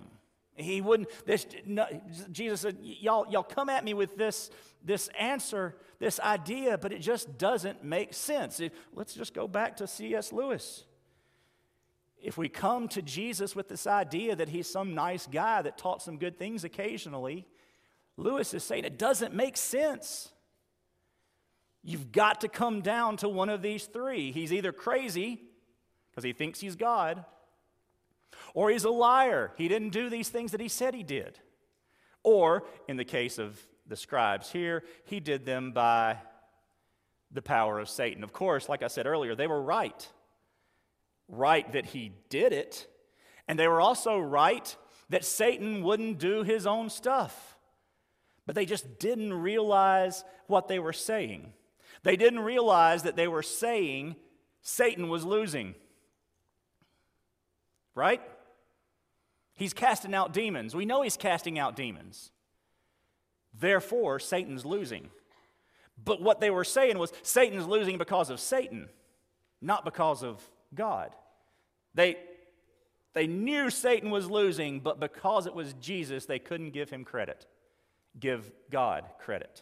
[0.55, 1.85] He wouldn't, this, no,
[2.31, 4.49] Jesus said, y'all, y'all come at me with this,
[4.83, 8.59] this answer, this idea, but it just doesn't make sense.
[8.59, 10.33] It, let's just go back to C.S.
[10.33, 10.85] Lewis.
[12.21, 16.01] If we come to Jesus with this idea that he's some nice guy that taught
[16.01, 17.47] some good things occasionally,
[18.17, 20.33] Lewis is saying it doesn't make sense.
[21.81, 24.33] You've got to come down to one of these three.
[24.33, 25.43] He's either crazy
[26.19, 27.23] because he thinks he's God,
[28.53, 29.53] or he's a liar.
[29.55, 31.39] He didn't do these things that he said he did.
[32.23, 36.17] Or, in the case of the scribes here, he did them by
[37.31, 38.21] the power of Satan.
[38.21, 40.09] Of course, like I said earlier, they were right.
[41.29, 42.87] Right that he did it,
[43.47, 44.75] and they were also right
[45.07, 47.57] that Satan wouldn't do his own stuff.
[48.45, 51.53] But they just didn't realize what they were saying.
[52.03, 54.17] They didn't realize that they were saying
[54.61, 55.75] Satan was losing.
[57.99, 58.21] Right?
[59.55, 60.73] He's casting out demons.
[60.73, 62.31] We know he's casting out demons.
[63.53, 65.09] Therefore, Satan's losing.
[66.01, 68.87] But what they were saying was Satan's losing because of Satan,
[69.61, 70.41] not because of
[70.73, 71.13] God.
[71.93, 72.15] They,
[73.11, 77.47] they knew Satan was losing, but because it was Jesus, they couldn't give him credit,
[78.17, 79.61] give God credit.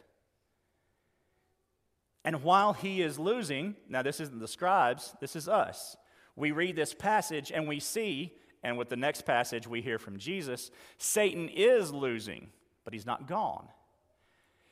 [2.23, 5.97] And while he is losing, now this isn't the scribes, this is us.
[6.37, 10.17] We read this passage and we see, and with the next passage we hear from
[10.17, 12.49] Jesus, Satan is losing,
[12.85, 13.67] but he's not gone.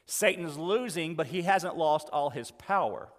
[0.05, 3.09] Satan's losing, but he hasn't lost all his power.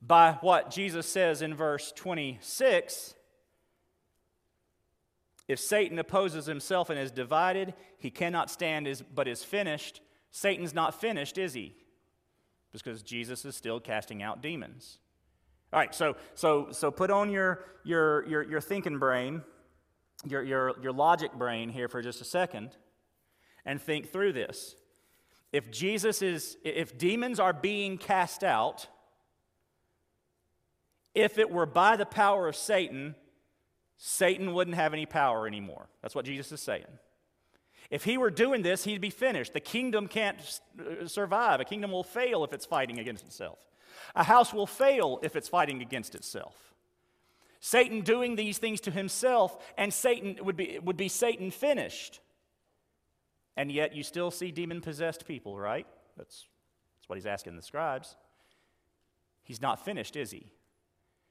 [0.00, 3.14] By what Jesus says in verse 26,
[5.48, 10.00] if Satan opposes himself and is divided, he cannot stand but is finished.
[10.30, 11.74] Satan's not finished, is he?
[12.72, 14.98] Because Jesus is still casting out demons.
[15.76, 19.42] All right, so, so, so put on your, your, your, your thinking brain,
[20.26, 22.70] your, your, your logic brain here for just a second,
[23.66, 24.74] and think through this.
[25.52, 28.86] If Jesus is, if demons are being cast out,
[31.14, 33.14] if it were by the power of Satan,
[33.98, 35.90] Satan wouldn't have any power anymore.
[36.00, 36.86] That's what Jesus is saying.
[37.90, 39.52] If he were doing this, he'd be finished.
[39.52, 40.38] The kingdom can't
[40.80, 41.60] uh, survive.
[41.60, 43.58] A kingdom will fail if it's fighting against itself.
[44.14, 46.54] A house will fail if it's fighting against itself.
[47.60, 52.20] Satan doing these things to himself, and Satan would be, would be Satan finished.
[53.56, 55.86] And yet you still see demon possessed people, right?
[56.16, 56.46] That's,
[56.96, 58.16] that's what he's asking the scribes.
[59.42, 60.46] He's not finished, is he?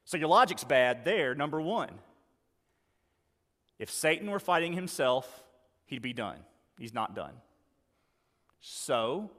[0.06, 1.90] So your logic's bad there, number one.
[3.78, 5.44] If Satan were fighting himself,
[5.86, 6.40] he'd be done.
[6.80, 7.34] He's not done.
[8.62, 9.30] So,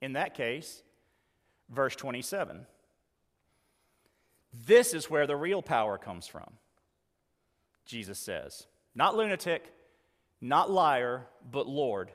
[0.00, 0.82] in that case,
[1.70, 2.66] verse 27.
[4.66, 6.50] This is where the real power comes from,
[7.84, 8.66] Jesus says.
[8.94, 9.72] Not lunatic,
[10.40, 12.10] not liar, but Lord.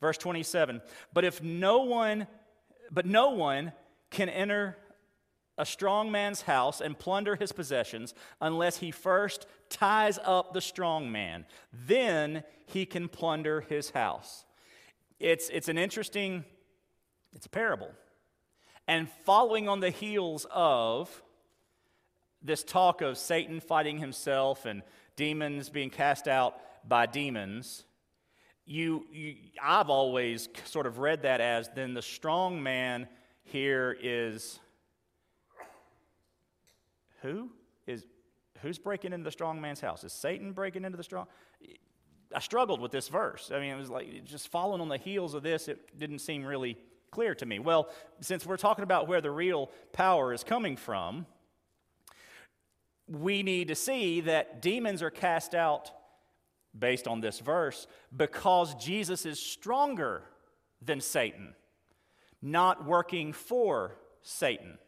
[0.00, 0.80] Verse 27
[1.12, 2.26] But if no one,
[2.90, 3.72] but no one
[4.10, 4.76] can enter
[5.58, 11.12] a strong man's house and plunder his possessions unless he first ties up the strong
[11.12, 11.44] man.
[11.70, 14.46] Then he can plunder his house.
[15.18, 16.46] It's, it's an interesting,
[17.34, 17.90] it's a parable.
[18.90, 21.22] And following on the heels of
[22.42, 24.82] this talk of Satan fighting himself and
[25.14, 26.56] demons being cast out
[26.88, 27.84] by demons,
[28.66, 33.06] you, you, I've always sort of read that as then the strong man
[33.44, 34.58] here is
[37.22, 37.48] who
[37.86, 38.04] is
[38.60, 40.02] who's breaking into the strong man's house?
[40.02, 41.28] Is Satan breaking into the strong?
[42.34, 43.52] I struggled with this verse.
[43.54, 45.68] I mean, it was like just following on the heels of this.
[45.68, 46.76] It didn't seem really
[47.10, 47.58] clear to me.
[47.58, 47.88] Well,
[48.20, 51.26] since we're talking about where the real power is coming from,
[53.08, 55.90] we need to see that demons are cast out
[56.78, 60.22] based on this verse because Jesus is stronger
[60.80, 61.54] than Satan,
[62.40, 64.78] not working for Satan.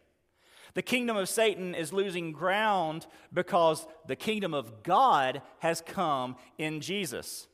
[0.74, 6.80] The kingdom of Satan is losing ground because the kingdom of God has come in
[6.80, 7.46] Jesus.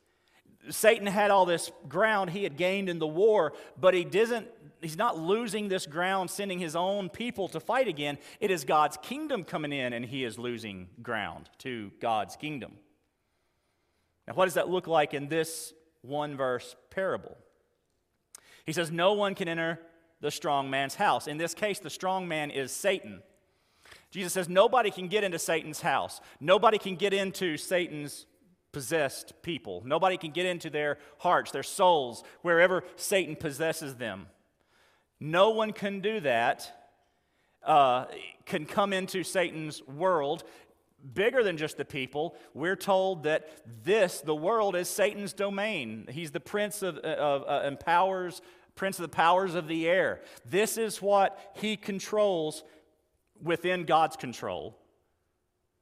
[0.70, 4.46] Satan had all this ground he had gained in the war, but he doesn't
[4.80, 8.18] he's not losing this ground sending his own people to fight again.
[8.40, 12.72] It is God's kingdom coming in and he is losing ground to God's kingdom.
[14.26, 15.72] Now what does that look like in this
[16.02, 17.36] one verse parable?
[18.66, 19.80] He says no one can enter
[20.20, 21.26] the strong man's house.
[21.26, 23.22] In this case, the strong man is Satan.
[24.10, 26.20] Jesus says nobody can get into Satan's house.
[26.40, 28.26] Nobody can get into Satan's
[28.72, 29.82] possessed people.
[29.84, 34.26] Nobody can get into their hearts, their souls, wherever Satan possesses them.
[35.20, 36.72] No one can do that,
[37.64, 38.06] uh,
[38.46, 40.44] can come into Satan's world
[41.14, 42.36] bigger than just the people.
[42.54, 43.48] We're told that
[43.84, 46.06] this, the world, is Satan's domain.
[46.10, 48.42] He's the prince of, of uh, empowers
[48.78, 50.20] prince of the powers of the air.
[50.46, 52.62] This is what he controls
[53.42, 54.78] within God's control.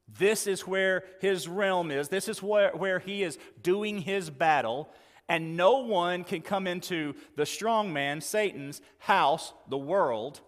[0.07, 2.09] This is where his realm is.
[2.09, 4.89] This is where, where he is doing his battle.
[5.29, 10.39] And no one can come into the strong man, Satan's house, the world.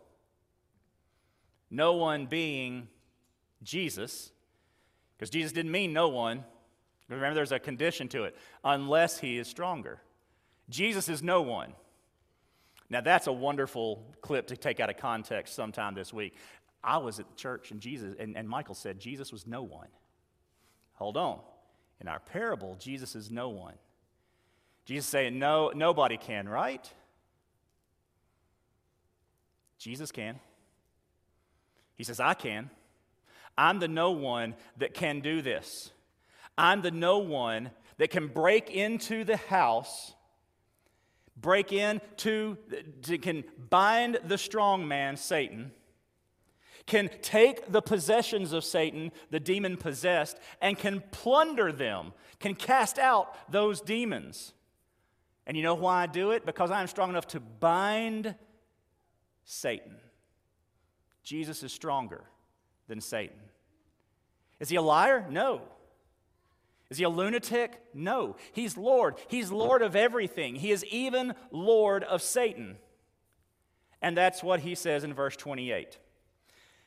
[1.69, 2.87] No one being
[3.61, 4.31] Jesus,
[5.17, 6.45] because Jesus didn't mean no one.
[7.09, 9.99] Remember, there's a condition to it unless he is stronger.
[10.69, 11.73] Jesus is no one.
[12.89, 16.35] Now, that's a wonderful clip to take out of context sometime this week.
[16.83, 19.89] I was at the church and Jesus, and, and Michael said Jesus was no one.
[20.93, 21.39] Hold on.
[21.99, 23.75] In our parable, Jesus is no one.
[24.89, 26.91] Jesus saying, no, nobody can, right?
[29.77, 30.39] Jesus can.
[31.95, 32.71] He says, I can.
[33.55, 35.91] I'm the no one that can do this.
[36.57, 37.69] I'm the no one
[37.99, 40.15] that can break into the house
[41.37, 42.57] break in to,
[43.21, 45.71] can bind the strong man, Satan,
[46.87, 52.97] can take the possessions of Satan, the demon possessed, and can plunder them, can cast
[52.97, 54.53] out those demons.
[55.49, 56.45] And you know why I do it?
[56.45, 58.35] Because I am strong enough to bind
[59.45, 59.95] Satan.
[61.23, 62.21] Jesus is stronger
[62.87, 63.39] than Satan.
[64.59, 65.25] Is he a liar?
[65.27, 65.63] No.
[66.91, 67.81] Is he a lunatic?
[67.95, 68.35] No.
[68.51, 69.15] He's Lord.
[69.27, 70.53] He's Lord of everything.
[70.53, 72.77] He is even Lord of Satan.
[74.03, 75.97] And that's what he says in verse 28.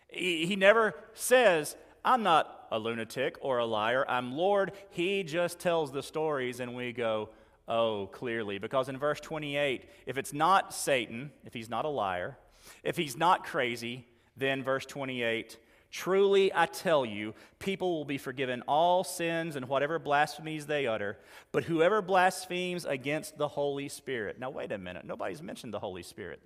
[0.07, 4.09] He, never says, I'm not a lunatic or a liar.
[4.09, 4.71] I'm Lord.
[4.91, 7.31] He just tells the stories, and we go,
[7.69, 8.59] oh, clearly.
[8.59, 12.37] Because in verse 28, if it's not Satan, if he's not a liar,
[12.83, 14.07] if he's not crazy,
[14.37, 15.59] then verse 28,
[15.93, 21.19] Truly, I tell you, people will be forgiven all sins and whatever blasphemies they utter,
[21.53, 24.41] but whoever blasphemes against the Holy Spirit.
[24.41, 25.05] Now, wait a minute.
[25.05, 26.41] Nobody's mentioned the Holy Spirit.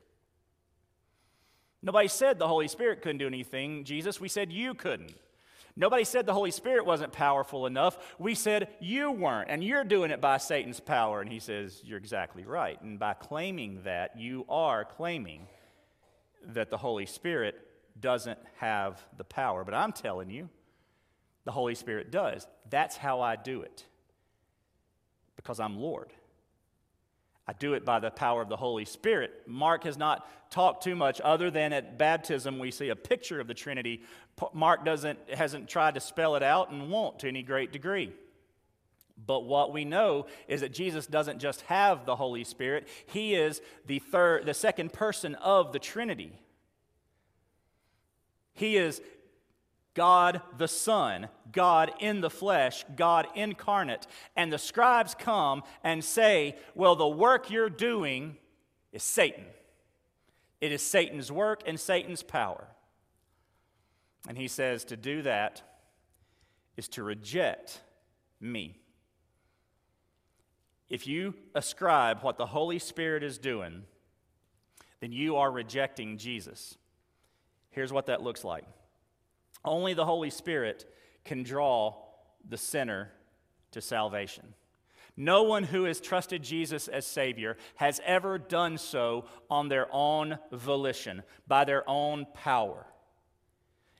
[1.81, 4.21] Nobody said the Holy Spirit couldn't do anything, Jesus.
[4.21, 5.14] We said you couldn't.
[5.77, 8.16] Nobody said the Holy Spirit wasn't powerful enough.
[8.18, 11.20] We said you weren't, and you're doing it by Satan's power.
[11.20, 12.81] And he says, You're exactly right.
[12.81, 15.47] And by claiming that, you are claiming
[16.47, 17.57] that the Holy Spirit
[18.01, 19.64] doesn't have the power.
[19.64, 20.49] But I'm telling you,
[21.45, 22.47] the Holy Spirit does.
[22.70, 23.85] That's how I do it
[25.37, 26.12] because I'm Lord.
[27.49, 29.43] I do it by the power of the Holy Spirit.
[29.47, 33.47] Mark has not talked too much other than at baptism we see a picture of
[33.47, 34.03] the Trinity.
[34.53, 38.12] Mark doesn't hasn't tried to spell it out and won't to any great degree.
[39.24, 43.62] But what we know is that Jesus doesn't just have the Holy Spirit, he is
[43.87, 46.39] the third the second person of the Trinity.
[48.53, 49.01] He is
[49.95, 54.07] God the Son, God in the flesh, God incarnate.
[54.37, 58.37] And the scribes come and say, Well, the work you're doing
[58.93, 59.45] is Satan.
[60.61, 62.68] It is Satan's work and Satan's power.
[64.29, 65.62] And he says, To do that
[66.77, 67.81] is to reject
[68.41, 68.81] me.
[70.89, 73.83] If you ascribe what the Holy Spirit is doing,
[75.01, 76.77] then you are rejecting Jesus.
[77.70, 78.64] Here's what that looks like
[79.64, 80.85] only the Holy Spirit
[81.24, 81.97] can draw
[82.49, 83.11] the sinner
[83.72, 84.55] to salvation.
[85.16, 90.39] No one who has trusted Jesus as Savior has ever done so on their own
[90.53, 92.87] volition, by their own power.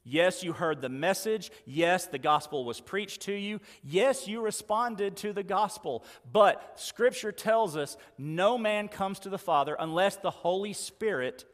[0.09, 1.51] Yes, you heard the message.
[1.65, 3.61] Yes, the gospel was preached to you.
[3.83, 6.05] Yes, you responded to the gospel.
[6.33, 11.45] But Scripture tells us no man comes to the Father unless the Holy Spirit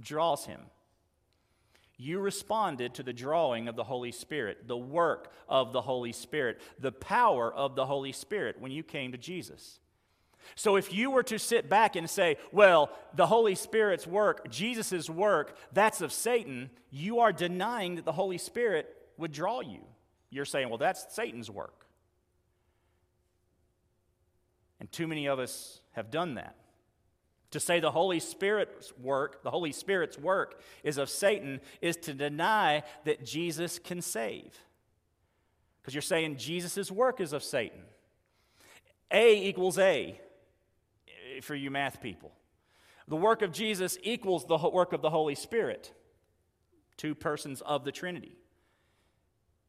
[0.00, 0.58] draws him.
[1.96, 6.60] You responded to the drawing of the Holy Spirit, the work of the Holy Spirit,
[6.80, 9.78] the power of the Holy Spirit when you came to Jesus.
[10.54, 15.08] So if you were to sit back and say, well, the Holy Spirit's work, Jesus'
[15.08, 19.80] work, that's of Satan, you are denying that the Holy Spirit would draw you.
[20.30, 21.86] You're saying, well, that's Satan's work.
[24.80, 26.56] And too many of us have done that.
[27.52, 32.14] To say the Holy Spirit's work, the Holy Spirit's work is of Satan, is to
[32.14, 34.58] deny that Jesus can save.
[35.80, 37.82] Because you're saying Jesus' work is of Satan.
[39.10, 40.18] A equals A
[41.40, 42.32] for you math people.
[43.08, 45.92] The work of Jesus equals the work of the Holy Spirit,
[46.96, 48.36] two persons of the Trinity.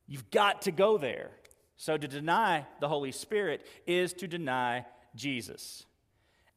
[0.07, 1.31] You've got to go there.
[1.75, 4.85] So to deny the Holy Spirit is to deny
[5.15, 5.85] Jesus.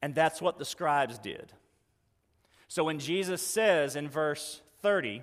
[0.02, 1.52] And that's what the scribes did.
[2.68, 5.22] So when Jesus says in verse 30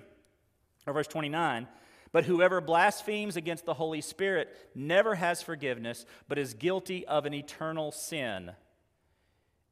[0.86, 1.68] or verse 29,
[2.12, 7.34] but whoever blasphemes against the Holy Spirit never has forgiveness, but is guilty of an
[7.34, 8.52] eternal sin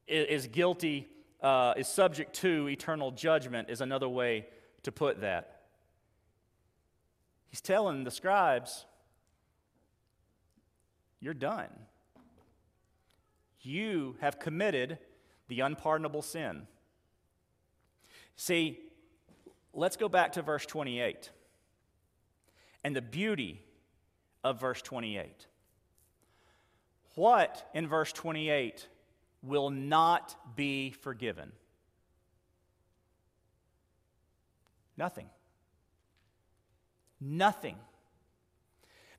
[0.07, 1.09] is guilty,
[1.43, 4.47] uh, is subject to eternal judgment, is another way
[4.83, 5.63] to put that.
[7.49, 8.87] He's telling the scribes,
[11.21, 11.69] You're done.
[13.61, 14.99] You have committed
[15.49, 16.67] the unpardonable sin.
[18.37, 18.81] See,
[19.73, 21.31] let's go back to verse 28
[22.83, 23.63] and the beauty
[24.43, 25.47] of verse 28.
[27.15, 28.89] What in verse 28
[29.43, 31.53] will not be forgiven?
[34.97, 35.27] Nothing.
[37.21, 37.77] Nothing.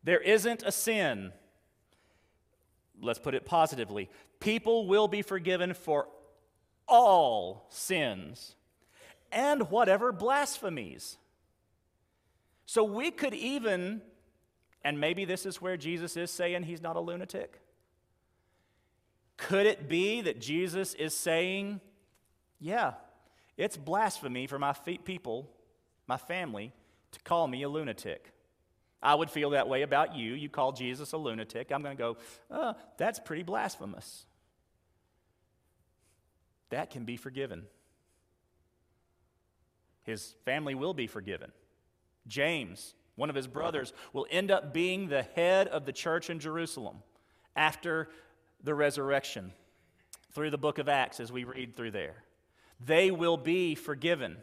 [0.03, 1.31] There isn't a sin.
[3.01, 4.09] Let's put it positively.
[4.39, 6.07] People will be forgiven for
[6.87, 8.55] all sins
[9.31, 11.17] and whatever blasphemies.
[12.65, 14.01] So we could even,
[14.83, 17.59] and maybe this is where Jesus is saying he's not a lunatic.
[19.37, 21.81] Could it be that Jesus is saying,
[22.59, 22.93] Yeah,
[23.57, 24.73] it's blasphemy for my
[25.05, 25.49] people,
[26.07, 26.73] my family,
[27.11, 28.33] to call me a lunatic?
[29.03, 30.33] I would feel that way about you.
[30.33, 31.71] You call Jesus a lunatic.
[31.71, 32.17] I'm going to go,
[32.49, 34.25] oh, that's pretty blasphemous.
[36.69, 37.63] That can be forgiven.
[40.03, 41.51] His family will be forgiven.
[42.27, 46.39] James, one of his brothers, will end up being the head of the church in
[46.39, 47.03] Jerusalem
[47.57, 48.07] after
[48.63, 49.51] the resurrection
[50.33, 52.23] through the book of Acts as we read through there.
[52.79, 54.37] They will be forgiven.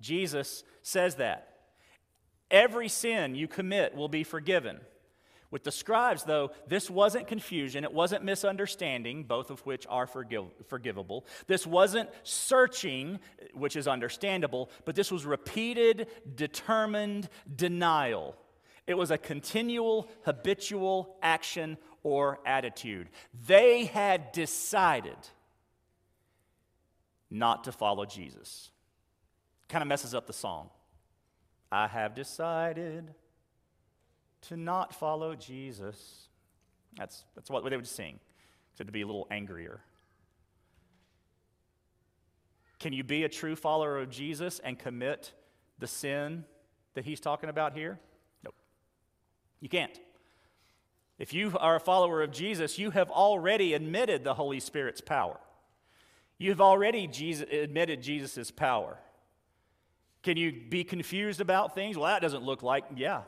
[0.00, 1.48] Jesus says that.
[2.50, 4.80] Every sin you commit will be forgiven.
[5.50, 10.52] With the scribes, though, this wasn't confusion, it wasn't misunderstanding, both of which are forgive-
[10.68, 11.26] forgivable.
[11.48, 13.18] This wasn't searching,
[13.52, 16.06] which is understandable, but this was repeated,
[16.36, 18.36] determined denial.
[18.86, 23.08] It was a continual, habitual action or attitude.
[23.46, 25.16] They had decided
[27.30, 28.70] not to follow Jesus.
[29.68, 30.70] Kind of messes up the song.
[31.70, 33.14] I have decided
[34.42, 36.28] to not follow Jesus.
[36.96, 38.18] That's, that's what they would sing,
[38.72, 39.80] except to be a little angrier.
[42.80, 45.32] Can you be a true follower of Jesus and commit
[45.78, 46.44] the sin
[46.94, 48.00] that he's talking about here?
[48.42, 48.54] Nope.
[49.60, 50.00] You can't.
[51.20, 55.38] If you are a follower of Jesus, you have already admitted the Holy Spirit's power.
[56.38, 58.96] You've already Jesus, admitted Jesus' power.
[60.22, 61.98] Can you be confused about things?
[61.98, 63.20] Well, that doesn't look like, yeah.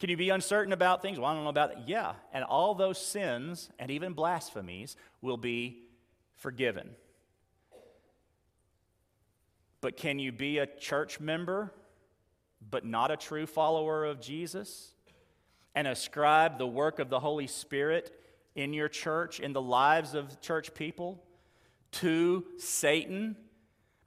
[0.00, 1.20] Can you be uncertain about things?
[1.20, 1.88] Well, I don't know about that.
[1.88, 2.14] Yeah.
[2.32, 5.84] And all those sins and even blasphemies will be
[6.34, 6.90] forgiven.
[9.80, 11.72] But can you be a church member
[12.70, 14.94] but not a true follower of Jesus
[15.78, 18.12] and ascribe the work of the Holy Spirit
[18.56, 21.22] in your church, in the lives of church people,
[21.92, 23.36] to Satan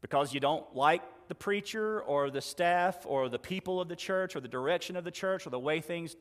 [0.02, 4.36] because you don't like the preacher or the staff or the people of the church
[4.36, 6.18] or the direction of the church or the way things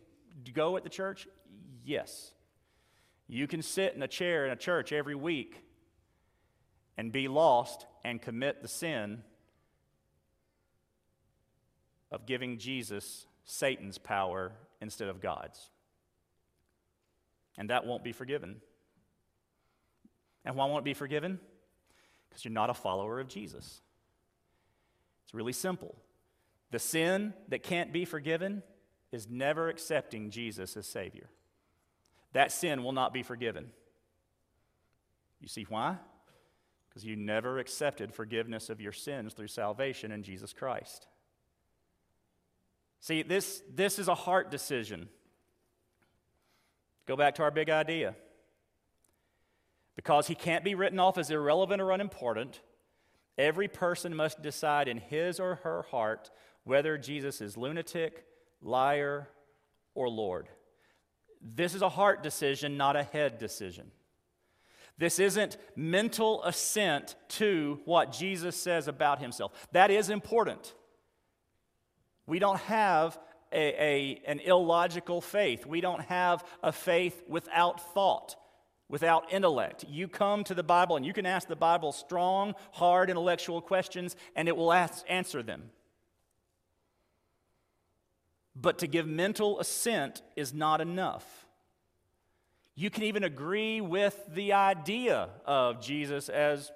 [0.55, 1.27] go at the church?
[1.85, 2.31] Yes.
[3.27, 5.65] You can sit in a chair in a church every week
[6.97, 9.25] and be lost and commit the sin
[12.13, 15.71] of giving Jesus Satan's power instead of God's.
[17.59, 18.57] And that won't be forgiven.
[20.45, 21.39] And why won't it be forgiven?
[22.29, 23.83] Because you're not a follower of Jesus.
[25.25, 25.95] It's really simple.
[26.71, 28.63] The sin that can't be forgiven
[29.13, 31.29] is never accepting Jesus as Savior.
[32.33, 33.73] That sin will not be forgiven.
[35.41, 35.97] You see why?
[36.89, 41.07] Because you never accepted forgiveness of your sins through salvation in Jesus Christ.
[43.01, 45.09] See, this, this is a heart decision.
[47.07, 48.15] Go back to our big idea.
[49.97, 52.61] Because he can't be written off as irrelevant or unimportant,
[53.37, 56.31] every person must decide in his or her heart
[56.65, 58.25] whether Jesus is lunatic,
[58.63, 59.29] liar,
[59.95, 60.49] or Lord.
[61.41, 63.91] This is a heart decision, not a head decision.
[64.99, 69.53] This isn't mental assent to what Jesus says about himself.
[69.73, 70.75] That is important.
[72.31, 73.19] We don't have
[73.53, 75.67] a, a, an illogical faith.
[75.67, 78.37] We don't have a faith without thought,
[78.89, 79.85] without intellect.
[79.89, 84.15] You come to the Bible and you can ask the Bible strong, hard intellectual questions,
[84.37, 85.71] and it will ask, answer them.
[88.55, 91.27] But to give mental assent is not enough.
[92.77, 96.71] You can even agree with the idea of Jesus as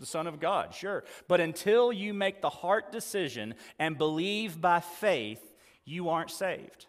[0.00, 1.04] the Son of God, sure.
[1.28, 5.42] But until you make the heart decision and believe by faith,
[5.84, 6.86] you aren't saved.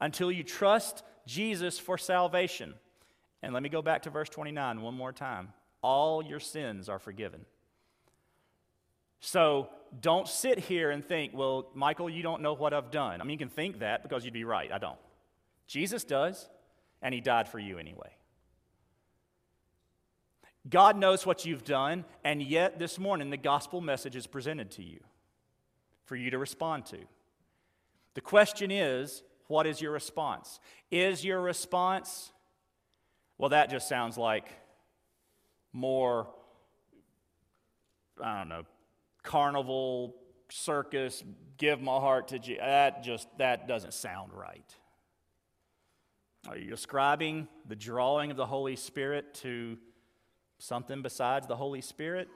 [0.00, 2.74] Until you trust Jesus for salvation.
[3.42, 5.52] And let me go back to verse 29 one more time.
[5.82, 7.44] All your sins are forgiven.
[9.20, 9.68] So
[10.00, 13.20] don't sit here and think, well, Michael, you don't know what I've done.
[13.20, 14.70] I mean, you can think that because you'd be right.
[14.72, 14.98] I don't.
[15.66, 16.48] Jesus does,
[17.02, 18.10] and he died for you anyway.
[20.68, 24.82] God knows what you've done, and yet this morning the gospel message is presented to
[24.82, 25.00] you
[26.04, 26.98] for you to respond to.
[28.14, 30.60] The question is, what is your response?
[30.90, 32.32] Is your response,
[33.38, 34.48] well, that just sounds like
[35.72, 36.28] more,
[38.22, 38.64] I don't know,
[39.22, 40.14] carnival,
[40.50, 41.22] circus,
[41.56, 42.60] give my heart to Jesus.
[42.60, 44.74] That just, that doesn't sound right.
[46.48, 49.78] Are you ascribing the drawing of the Holy Spirit to
[50.60, 52.28] something besides the Holy Spirit?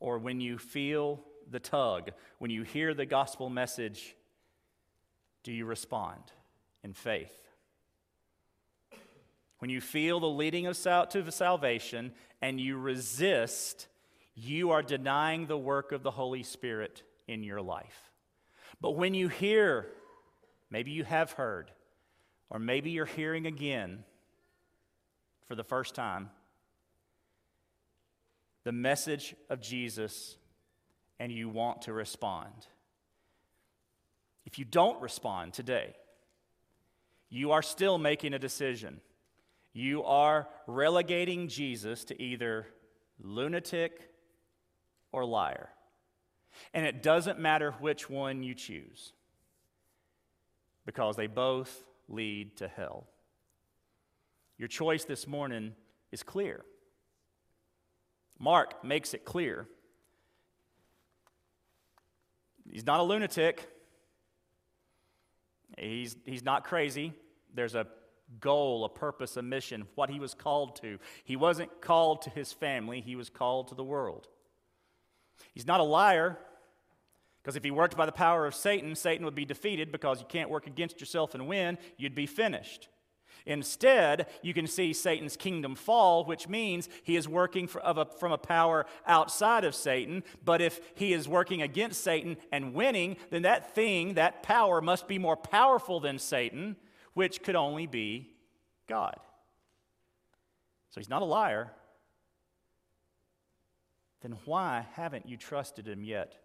[0.00, 4.14] Or when you feel the tug, when you hear the gospel message,
[5.42, 6.20] do you respond
[6.84, 7.32] in faith?
[9.58, 13.88] When you feel the leading of sal- to salvation and you resist,
[14.34, 18.10] you are denying the work of the Holy Spirit in your life.
[18.80, 19.88] But when you hear,
[20.70, 21.72] maybe you have heard,
[22.50, 24.04] or maybe you're hearing again,
[25.48, 26.30] for the first time
[28.64, 30.36] the message of Jesus
[31.18, 32.66] and you want to respond.
[34.44, 35.94] If you don't respond today,
[37.30, 39.00] you are still making a decision.
[39.72, 42.66] You are relegating Jesus to either
[43.22, 44.10] lunatic
[45.12, 45.70] or liar.
[46.74, 49.12] And it doesn't matter which one you choose
[50.84, 53.06] because they both lead to hell.
[54.58, 55.74] Your choice this morning
[56.10, 56.64] is clear.
[58.38, 59.66] Mark makes it clear.
[62.70, 63.68] He's not a lunatic.
[65.78, 67.12] He's, he's not crazy.
[67.54, 67.86] There's a
[68.40, 70.98] goal, a purpose, a mission, what he was called to.
[71.24, 74.28] He wasn't called to his family, he was called to the world.
[75.54, 76.38] He's not a liar,
[77.42, 80.26] because if he worked by the power of Satan, Satan would be defeated because you
[80.28, 82.88] can't work against yourself and win, you'd be finished.
[83.48, 88.86] Instead, you can see Satan's kingdom fall, which means he is working from a power
[89.06, 90.22] outside of Satan.
[90.44, 95.08] But if he is working against Satan and winning, then that thing, that power, must
[95.08, 96.76] be more powerful than Satan,
[97.14, 98.28] which could only be
[98.86, 99.16] God.
[100.90, 101.72] So he's not a liar.
[104.20, 106.36] Then why haven't you trusted him yet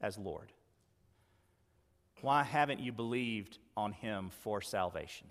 [0.00, 0.52] as Lord?
[2.24, 5.26] why haven't you believed on him for salvation?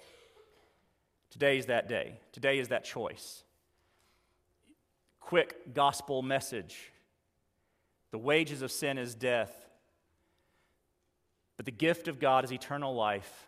[1.33, 2.19] Today is that day.
[2.31, 3.43] Today is that choice.
[5.19, 6.91] Quick gospel message.
[8.11, 9.51] The wages of sin is death,
[11.57, 13.47] but the gift of God is eternal life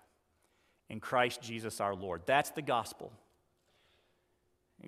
[0.89, 2.23] in Christ Jesus our Lord.
[2.25, 3.13] That's the gospel.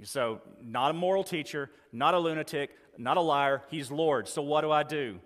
[0.02, 3.62] So, not a moral teacher, not a lunatic, not a liar.
[3.70, 4.28] He's Lord.
[4.28, 5.20] So, what do I do?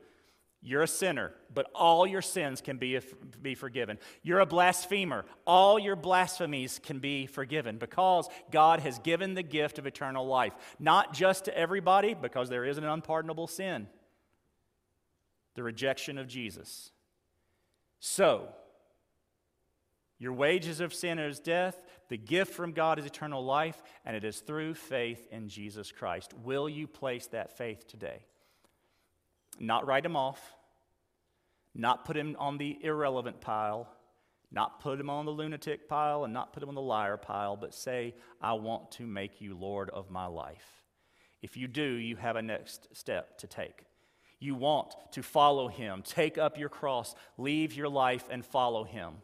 [0.64, 3.00] You're a sinner, but all your sins can be,
[3.42, 3.98] be forgiven.
[4.22, 5.26] You're a blasphemer.
[5.48, 10.54] All your blasphemies can be forgiven because God has given the gift of eternal life,
[10.80, 13.88] not just to everybody, because there is an unpardonable sin
[15.56, 16.92] the rejection of Jesus.
[18.00, 18.48] So,
[20.18, 21.84] your wages of sin is death.
[22.10, 26.34] The gift from God is eternal life, and it is through faith in Jesus Christ.
[26.44, 28.26] Will you place that faith today?
[29.60, 30.54] Not write him off,
[31.74, 33.88] not put him on the irrelevant pile,
[34.52, 37.56] not put him on the lunatic pile, and not put him on the liar pile,
[37.56, 40.84] but say, I want to make you Lord of my life.
[41.42, 43.86] If you do, you have a next step to take.
[44.40, 49.22] You want to follow him, take up your cross, leave your life, and follow him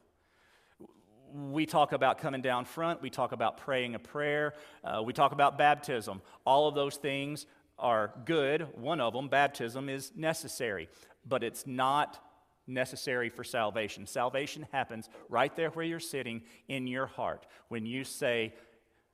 [1.34, 4.54] we talk about coming down front, we talk about praying a prayer,
[4.84, 6.22] uh, we talk about baptism.
[6.46, 7.46] All of those things
[7.80, 8.68] are good.
[8.76, 10.90] One of them, baptism, is necessary,
[11.26, 12.20] but it's not
[12.68, 14.06] necessary for salvation.
[14.06, 18.54] Salvation happens right there where you're sitting in your heart when you say,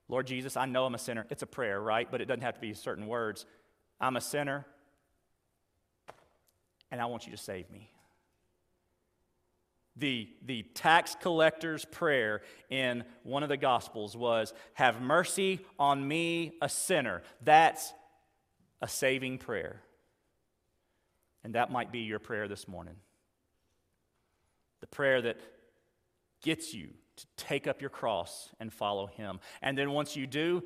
[0.09, 1.25] Lord Jesus, I know I'm a sinner.
[1.29, 2.09] It's a prayer, right?
[2.09, 3.45] But it doesn't have to be certain words.
[4.01, 4.65] I'm a sinner,
[6.91, 7.89] and I want you to save me.
[9.95, 16.53] The, the tax collector's prayer in one of the Gospels was, Have mercy on me,
[16.61, 17.21] a sinner.
[17.43, 17.93] That's
[18.83, 19.81] a saving prayer.
[21.45, 22.95] And that might be your prayer this morning.
[24.81, 25.37] The prayer that
[26.41, 29.39] gets you to take up your cross and follow Him.
[29.61, 30.63] And then once you do,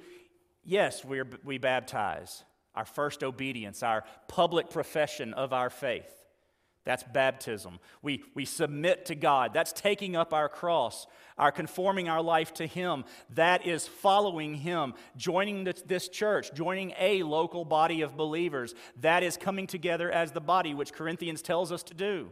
[0.64, 2.44] yes, we we baptize,
[2.74, 6.12] our first obedience, our public profession of our faith.
[6.88, 7.80] That's baptism.
[8.02, 9.54] We, we submit to God.
[9.54, 11.06] That's taking up our cross,
[11.38, 13.04] our conforming our life to Him.
[13.32, 18.74] That is following Him, joining this, church, joining a local body of believers.
[19.02, 22.30] That is coming together as the body, which Corinthians tells us to do.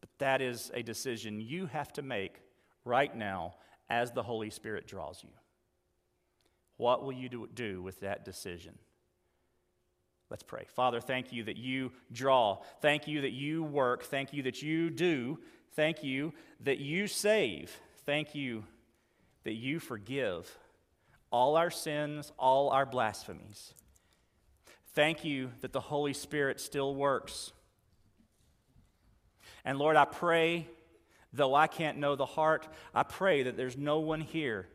[0.00, 2.40] But that is a decision you have to make
[2.84, 3.56] right now
[3.90, 5.30] as the Holy Spirit draws you.
[6.76, 8.78] What will you do with that decision?
[10.30, 10.66] Let's pray.
[10.74, 12.58] Father, thank you that you draw.
[12.80, 14.04] Thank you that you work.
[14.04, 15.38] Thank you that you do.
[15.74, 17.78] Thank you that you save.
[18.04, 18.64] Thank you
[19.44, 20.58] that you forgive
[21.30, 23.74] all our sins, all our blasphemies.
[24.94, 27.52] Thank you that the Holy Spirit still works.
[29.64, 30.66] And Lord, I pray,
[31.32, 34.66] though I can't know the heart, I pray that there's no one here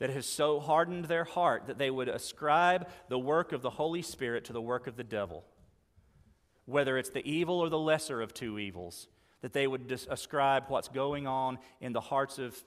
[0.00, 4.02] that has so hardened their heart that they would ascribe the work of the Holy
[4.02, 5.44] Spirit to the work of the devil.
[6.64, 9.08] Whether it's the evil or the lesser of two evils,
[9.42, 12.58] that they would dis- ascribe what's going on in the hearts of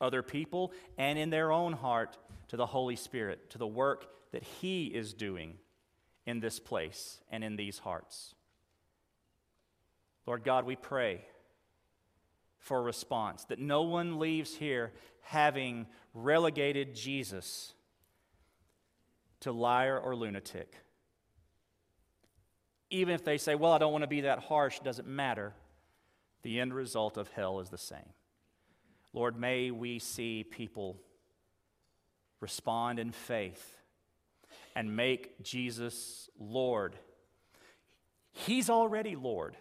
[0.00, 2.16] other people and in their own heart
[2.48, 5.54] to the Holy Spirit, to the work that He is doing
[6.24, 8.34] in this place and in these hearts.
[10.24, 11.24] Lord God, we pray
[12.58, 14.92] for response, that no one leaves here
[15.22, 17.72] having relegated Jesus
[19.40, 20.74] to liar or lunatic.
[22.90, 25.52] Even if they say, Well, I don't want to be that harsh, doesn't matter.
[26.42, 28.12] The end result of hell is the same.
[29.12, 30.96] Lord, may we see people
[32.40, 33.76] respond in faith
[34.76, 36.94] and make Jesus Lord.
[38.32, 39.56] He's already Lord.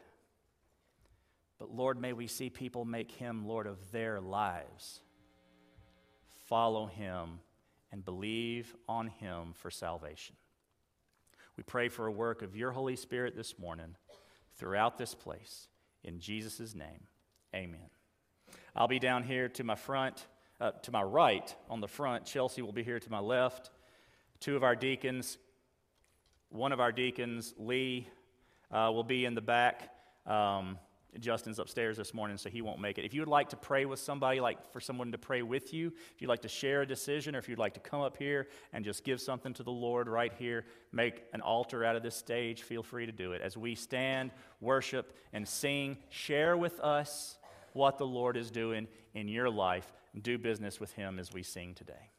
[1.59, 5.01] But Lord, may we see people make him Lord of their lives
[6.47, 7.39] follow him,
[7.91, 10.35] and believe on him for salvation.
[11.55, 13.95] We pray for a work of your Holy Spirit this morning
[14.55, 15.67] throughout this place.
[16.03, 17.07] In Jesus' name,
[17.55, 17.89] amen.
[18.75, 20.27] I'll be down here to my front,
[20.61, 22.25] uh, to my right on the front.
[22.25, 23.71] Chelsea will be here to my left.
[24.39, 25.37] Two of our deacons,
[26.49, 28.07] one of our deacons, Lee,
[28.71, 29.89] uh, will be in the back.
[30.25, 30.77] Um,
[31.19, 33.05] Justin's upstairs this morning, so he won't make it.
[33.05, 35.93] If you would like to pray with somebody, like for someone to pray with you,
[36.13, 38.47] if you'd like to share a decision, or if you'd like to come up here
[38.73, 42.15] and just give something to the Lord right here, make an altar out of this
[42.15, 43.41] stage, feel free to do it.
[43.41, 47.37] As we stand, worship, and sing, share with us
[47.73, 49.91] what the Lord is doing in your life.
[50.19, 52.11] Do business with Him as we sing today.